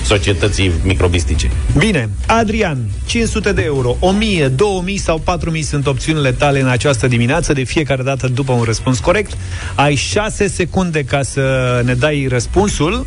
[0.05, 1.51] societății microbistice.
[1.79, 7.53] Bine, Adrian, 500 de euro, 1000, 2000 sau 4000 sunt opțiunile tale în această dimineață,
[7.53, 9.37] de fiecare dată după un răspuns corect.
[9.75, 11.43] Ai 6 secunde ca să
[11.85, 13.07] ne dai răspunsul.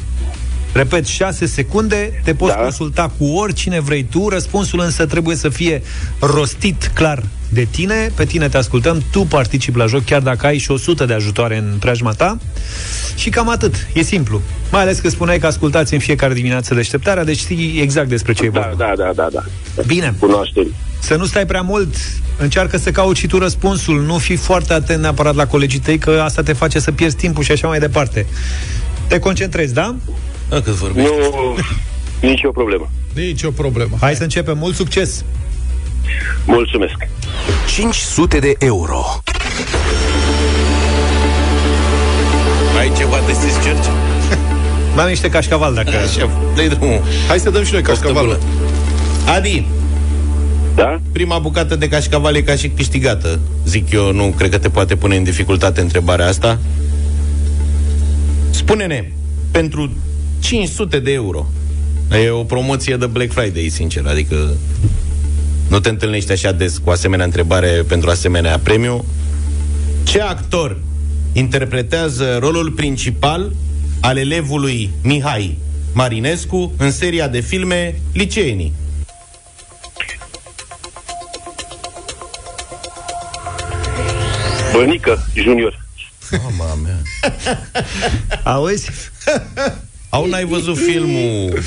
[0.73, 2.59] Repet, 6 secunde, te poți Da.
[2.61, 5.81] consulta cu oricine vrei tu, răspunsul însă trebuie să fie
[6.19, 10.57] rostit clar de tine, pe tine te ascultăm, tu participi la joc, chiar dacă ai
[10.57, 12.37] și 100 de ajutoare în preajma ta.
[13.15, 14.41] Și cam atât, e simplu.
[14.71, 18.45] Mai ales că spuneai că ascultați în fiecare dimineață deșteptarea, deci știi exact despre ce
[18.45, 18.85] e Da, vorba.
[18.85, 19.43] da, da, da, da.
[19.85, 20.67] Bine, Cunoaștem.
[20.99, 21.95] să nu stai prea mult,
[22.37, 26.21] încearcă să cauți și tu răspunsul, nu fi foarte atent neapărat la colegii tăi, că
[26.23, 28.25] asta te face să pierzi timpul și așa mai departe.
[29.07, 29.95] Te concentrezi, da?
[30.51, 31.09] Da, cât vorbești.
[31.11, 31.55] Nu,
[32.27, 32.89] nicio problemă.
[33.15, 33.97] Nici o problemă.
[33.99, 34.57] Hai să începem.
[34.57, 35.23] Mult succes!
[36.45, 36.95] Mulțumesc.
[37.75, 39.03] 500 de euro.
[42.79, 43.89] Ai ceva de zis, George?
[44.95, 45.89] Mai am niște cașcaval, dacă...
[45.89, 47.01] Așa, dă drumul.
[47.27, 48.39] Hai să dăm și noi Poftă cașcavalul.
[49.25, 49.31] bună.
[49.35, 49.65] Adi,
[50.75, 50.99] Da?
[51.11, 53.39] prima bucată de cașcaval e ca și câștigată.
[53.65, 56.59] Zic eu, nu cred că te poate pune în dificultate întrebarea asta.
[58.49, 59.11] Spune-ne,
[59.51, 59.91] pentru
[60.41, 61.45] 500 de euro,
[62.11, 64.53] e o promoție de Black Friday, sincer, adică
[65.67, 69.05] nu te întâlnești așa des cu asemenea întrebare pentru asemenea premiu.
[70.03, 70.77] Ce actor
[71.33, 73.51] interpretează rolul principal
[74.01, 75.57] al elevului Mihai
[75.93, 78.73] Marinescu în seria de filme Liceenii?
[84.73, 85.85] Bănică, junior.
[86.31, 87.01] Mama mea.
[88.53, 88.89] Auzi?
[90.11, 91.59] Au n-ai văzut filmul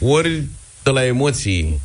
[0.00, 0.42] ori
[0.82, 1.80] de la emoții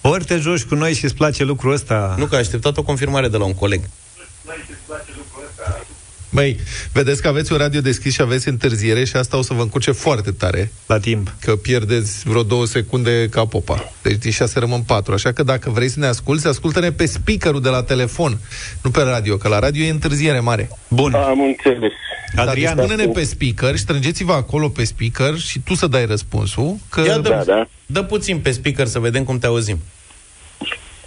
[0.00, 2.14] Ori te joci cu noi și îți place lucrul ăsta.
[2.18, 3.80] Nu, că a așteptat o confirmare de la un coleg.
[6.34, 6.56] Băi,
[6.92, 9.90] vedeți că aveți un radio deschis și aveți întârziere și asta o să vă încurce
[9.90, 10.72] foarte tare.
[10.86, 11.32] La timp.
[11.40, 13.92] Că pierdeți vreo două secunde ca popa.
[14.02, 15.12] Deci din șase rămân patru.
[15.12, 18.38] Așa că dacă vrei să ne asculti, ascultă-ne pe speakerul de la telefon,
[18.82, 20.68] nu pe radio, că la radio e întârziere mare.
[20.88, 21.14] Bun.
[21.14, 21.92] Am înțeles.
[22.36, 26.06] Adrian, Dar deci pune-ne pe speaker și strângeți-vă acolo pe speaker și tu să dai
[26.06, 26.76] răspunsul.
[26.88, 27.00] Că...
[27.00, 27.68] Ia dă, Da, da.
[27.86, 29.78] dă puțin pe speaker să vedem cum te auzim.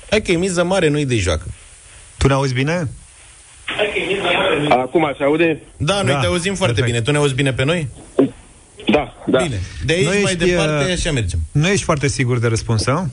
[0.09, 1.45] Hai că e miză mare, nu-i de joacă.
[2.17, 2.89] Tu ne auzi bine?
[4.70, 5.62] Acum se aude?
[5.78, 6.86] Da, noi Da, te auzim foarte perfect.
[6.86, 7.01] bine.
[7.01, 7.88] Tu ne auzi bine pe noi?
[8.91, 9.41] Da, da.
[9.41, 9.60] Bine.
[9.86, 11.39] De aici Nu mai ești, departe, uh, așa mergem.
[11.51, 13.08] Nu ești foarte sigur de răspuns, nu?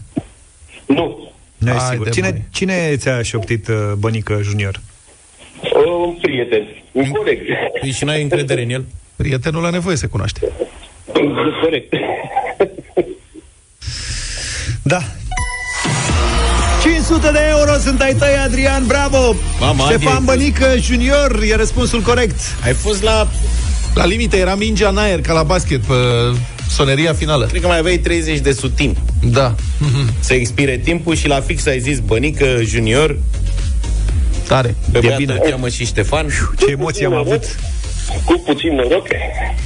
[0.86, 1.32] Nu.
[1.58, 2.08] Nu ești Haide, sigur.
[2.10, 2.42] Cine, măi.
[2.52, 4.80] cine ți-a șoptit uh, Bănică Junior?
[6.06, 7.38] Un prieten, un coleg.
[7.80, 8.84] Păi și n-ai încredere în el?
[9.16, 10.40] Prietenul la nevoie se cunoaște.
[11.62, 11.94] Corect.
[14.82, 14.98] Da.
[17.12, 19.34] 500 de euro sunt ai tăi, Adrian, bravo!
[19.60, 22.40] Mamă, Adi, ai Ștefan fost- Bănică Junior e răspunsul corect.
[22.64, 23.28] Ai fost la...
[23.94, 25.94] La limită era mingea în aer, ca la basket, pe
[26.70, 27.46] soneria finală.
[27.46, 28.96] Cred că mai aveai 30 de sutim.
[29.22, 29.54] Da.
[30.20, 33.18] Să expire timpul și la fix ai zis Bănică Junior,
[34.48, 34.74] Tare.
[34.92, 35.38] pe E băiatul bine.
[35.42, 36.26] îl cheamă și Ștefan.
[36.58, 37.42] Ce emoții am avut.
[38.24, 39.06] Cu puțin noroc.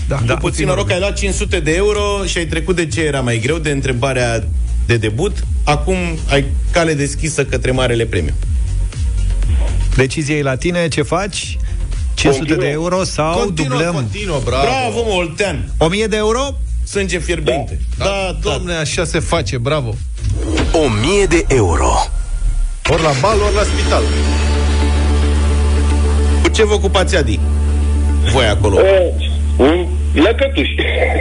[0.09, 0.33] Da, Da.
[0.35, 3.39] Cu puțin noroc ai luat 500 de euro și ai trecut de ce era mai
[3.39, 4.45] greu, de întrebarea
[4.87, 5.37] de debut.
[5.65, 5.97] Acum
[6.31, 8.35] ai cale deschisă către marele premiu.
[9.97, 11.57] Decizia e la tine, ce faci?
[12.15, 13.95] 500 de euro sau Continuă, dublăm?
[13.95, 14.63] continuă, bravo.
[14.67, 15.69] Bravo, mă, Oltean!
[15.79, 16.41] 1000 de euro?
[16.85, 17.81] Sânge fierbinte.
[17.99, 18.51] Da, da, da.
[18.51, 19.95] Domne, așa se face, bravo.
[20.73, 21.91] 1000 de euro.
[22.91, 24.03] Ori la bal, ori la spital.
[26.43, 27.41] Cu ce vă ocupați, Adi?
[28.33, 28.77] Voi acolo.
[29.57, 30.69] Un lăcătuș.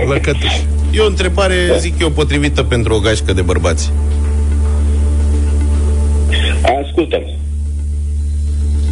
[0.08, 0.54] Lăcătuș.
[0.96, 3.92] E o întrebare, zic eu, potrivită pentru o gașcă de bărbați.
[6.84, 7.22] Ascultăm.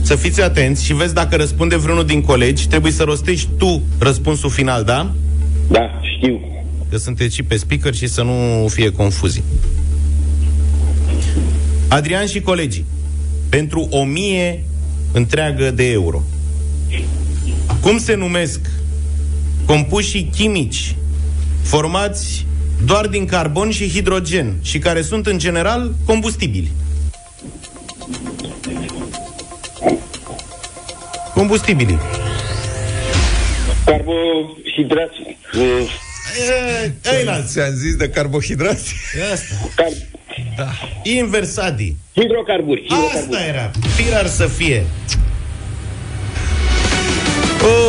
[0.02, 4.50] Să fiți atenți și vezi dacă răspunde vreunul din colegi, trebuie să rostești tu răspunsul
[4.50, 5.12] final, da?
[5.70, 6.42] Da, știu.
[6.90, 9.44] Că sunteți și pe speaker și să nu fie confuzii.
[11.88, 12.86] Adrian și colegii,
[13.50, 14.64] pentru o mie
[15.12, 16.24] întreagă de euro.
[17.82, 18.60] Cum se numesc
[19.66, 20.96] compușii chimici
[21.64, 22.46] formați
[22.86, 26.72] doar din carbon și hidrogen și care sunt în general combustibili?
[31.34, 32.00] Combustibilii.
[33.86, 35.38] Carbohidrați.
[35.56, 35.92] uh,
[37.18, 38.94] Ei, la Ți-am zis de carbohidrați?
[39.34, 39.56] asta.
[39.76, 39.88] Car...
[40.58, 40.70] Da.
[41.04, 41.96] Inversadi.
[42.16, 42.88] Hidrocarburi.
[43.16, 43.72] Asta era.
[43.96, 44.86] Firar să fie.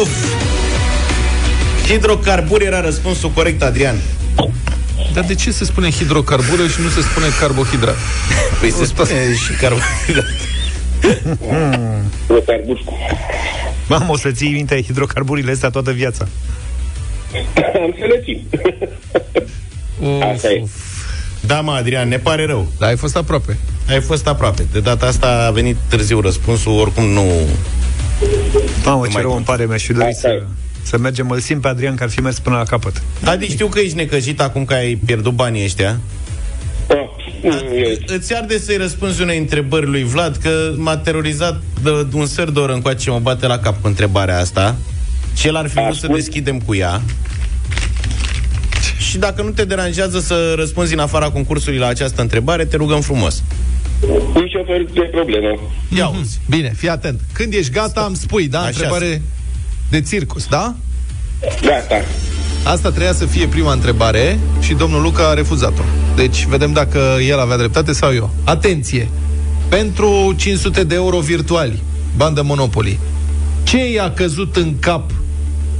[0.01, 0.11] Uf.
[1.87, 3.97] Hidrocarburi era răspunsul corect, Adrian.
[5.12, 7.97] Dar de ce se spune hidrocarbură și nu se spune carbohidrat?
[8.61, 10.26] Păi se spune și carbohidrat.
[12.26, 12.85] Hidrocarburi.
[13.89, 16.28] Mamă, o să ții minte hidrocarburile astea toată viața.
[17.57, 18.47] Am să le țin.
[20.32, 20.64] Asta e.
[21.41, 22.68] Da, mă, Adrian, ne pare rău.
[22.78, 23.57] Da, ai fost aproape.
[23.89, 24.66] Ai fost aproape.
[24.72, 27.30] De data asta a venit târziu răspunsul, oricum nu...
[28.85, 30.39] Mamă, ce mai rău îmi pare, mi-aș fi dorit Asta e.
[30.39, 30.47] să,
[30.85, 31.30] să mergem.
[31.30, 33.03] Îl simt pe Adrian că ar fi mers până la capăt.
[33.24, 36.01] Adi, știu că ești necăjit acum că ai pierdut banii ăștia.
[36.89, 36.95] Da.
[37.43, 42.26] Mm, e- Îți arde să-i răspunzi unei întrebări lui Vlad, că m-a terorizat de un
[42.26, 44.76] sfert de oră încoace, mă bate la cap cu întrebarea asta.
[45.37, 46.14] Și el ar fi vrut să Ascult.
[46.14, 47.01] deschidem cu ea.
[48.99, 53.01] Și dacă nu te deranjează să răspunzi în afara concursului la această întrebare, te rugăm
[53.01, 53.43] frumos.
[54.35, 55.61] Nici o fel de problemă.
[55.97, 56.41] Ia uzi.
[56.49, 57.20] Bine, fii atent.
[57.32, 58.59] Când ești gata, îmi spui, da?
[58.59, 59.22] Așa Întrebare
[59.95, 60.74] de circus, da?
[61.62, 62.01] Gata.
[62.64, 65.82] Asta trebuia să fie prima întrebare și domnul Luca a refuzat-o.
[66.16, 68.30] Deci, vedem dacă el avea dreptate sau eu.
[68.45, 69.09] Atenție!
[69.68, 71.82] Pentru 500 de euro virtuali,
[72.16, 72.99] bandă Monopoly,
[73.62, 75.11] ce i-a căzut în cap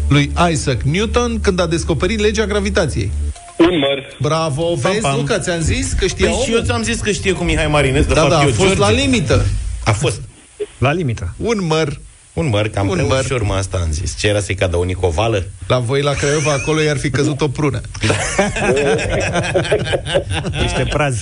[0.09, 3.11] lui Isaac Newton când a descoperit legea gravitației?
[3.59, 4.17] Un măr.
[4.21, 5.17] Bravo, vezi, pam.
[5.17, 6.67] Luca, ți-am zis că știa Păi și eu omul?
[6.67, 8.81] ți-am zis că știe cu Mihai Marinescu, de Da, fapt da, a eu, fost George.
[8.81, 9.45] la limită.
[9.85, 10.21] A fost.
[10.79, 11.35] La limită.
[11.37, 12.01] Un măr.
[12.35, 13.21] Un măr, cam Un un măr.
[13.25, 14.17] ușor, mă, asta am zis.
[14.19, 15.45] Ce era să-i cadă o nicovală?
[15.69, 17.81] La voi, la Craiova, acolo i-ar fi căzut o prună.
[20.63, 21.17] Niște praz.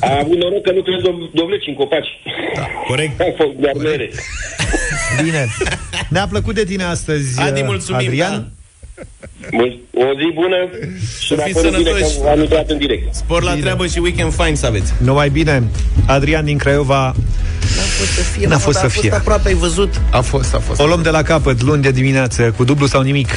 [0.00, 2.06] A avut noroc că nu trebuie dov- dovleci în copaci.
[2.54, 2.66] Da.
[2.86, 3.20] Corect.
[3.20, 4.10] A fost de armere.
[5.22, 5.46] Bine.
[6.08, 8.32] Ne-a plăcut de tine astăzi, Adi, uh, mulțumim, Adrian.
[8.32, 8.44] da.
[9.50, 10.56] Mul- O zi bună
[11.20, 12.20] și Să dacă fiți nu bine sănătoși.
[12.20, 13.14] că am intrat în direct.
[13.14, 14.92] Spor la treabă și weekend fine să aveți.
[14.98, 15.62] Numai bine.
[16.06, 17.14] Adrian din Craiova
[17.76, 19.00] N-a fost să fie, N-a fost să a fie.
[19.08, 20.00] fost aproape, ai văzut?
[20.10, 20.80] A fost, a fost.
[20.80, 23.28] o luăm de la capăt luni de dimineață cu dublu sau nimic.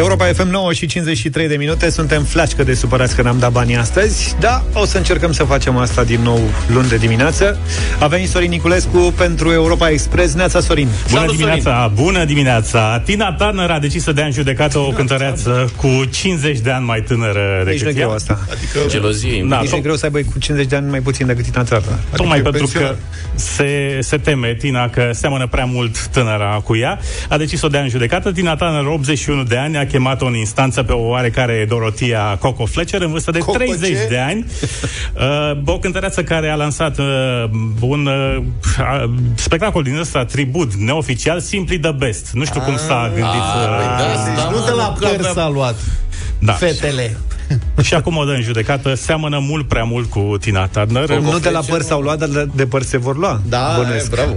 [0.00, 3.76] Europa FM 9 și 53 de minute Suntem flașcă de supărați că n-am dat banii
[3.76, 7.58] astăzi Da, o să încercăm să facem asta din nou luni de dimineață
[7.98, 13.70] A venit Sorin Niculescu pentru Europa Express Neața Sorin Bună dimineața, bună dimineața Tina Turner
[13.70, 17.78] a decis să dea în judecată o cântăreață cu 50 de ani mai tânără Nici
[17.78, 17.96] decât nu e ea.
[18.06, 19.44] greu asta Adică Gelozie.
[19.48, 21.44] Da, Nici nu e tot- greu să aibă cu 50 de ani mai puțin decât
[21.44, 22.96] Tina Turner Tocmai Adică pentru că pensionar.
[23.34, 26.98] se, se teme Tina că seamănă prea mult tânăra cu ea.
[27.28, 28.32] A decis să o dea în judecată.
[28.32, 33.00] Tina Turner, 81 de ani, a chemat-o în instanță pe o oarecare Dorotia Coco Fletcher,
[33.00, 34.06] în vârstă de Coco 30 ce?
[34.08, 34.46] de ani.
[35.14, 37.04] Uh, o cântăreață care a lansat uh,
[37.80, 38.42] un uh,
[38.78, 42.30] uh, spectacol din ăsta, tribut, neoficial, Simply the Best.
[42.32, 43.24] Nu știu cum s-a gândit.
[43.24, 45.74] uh, Deci nu de la păr s-a luat
[46.40, 46.52] da.
[46.52, 47.16] fetele.
[47.82, 48.94] Și acum o dă în judecată.
[48.94, 51.08] Seamănă mult prea mult cu Tina Turner.
[51.18, 54.06] Nu de la păr s-au luat, dar de- de păr se vor lua Da, Bănuiesc.
[54.06, 54.32] e, bravo.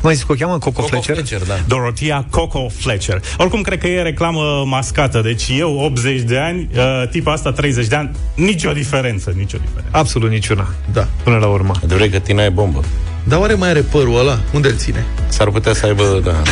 [0.00, 0.58] Cum ai zis că o cheamă?
[0.58, 1.14] Coco, Fletcher?
[1.14, 1.54] Fletcher, da.
[1.66, 3.22] Dorotia Coco Fletcher.
[3.38, 5.20] Oricum, cred că e reclamă mascată.
[5.20, 9.88] Deci eu, 80 de ani, uh, tipa asta, 30 de ani, nicio diferență, nicio diferență.
[9.96, 11.08] Absolut niciuna Da.
[11.22, 12.84] Până la urmă Adevărat că Tina e bombă.
[13.28, 14.38] Dar oare mai are părul ăla?
[14.52, 15.06] Unde îl ține?
[15.28, 16.42] S-ar putea să aibă, da.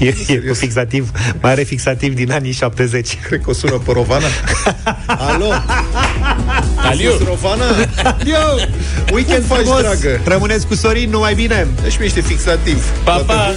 [0.00, 1.10] E, e cu fixativ
[1.40, 4.26] Mai are fixativ din anii 70 Cred că o sună pe Rovana.
[5.28, 5.52] Alo?
[6.76, 7.10] Aliu!
[7.10, 7.64] Sus, Rovana?
[8.24, 8.64] Yo!
[9.14, 10.20] Weekend faci, frumos dragă?
[10.24, 12.84] Rămâneți cu Sorin, numai bine Deci mi ești fixativ.
[13.04, 13.54] Pa, pa!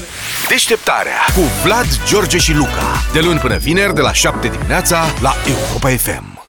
[0.49, 3.03] Deșteptarea cu Vlad, George și Luca.
[3.13, 6.32] De luni până vineri, de la 7 dimineața, la Europa FM.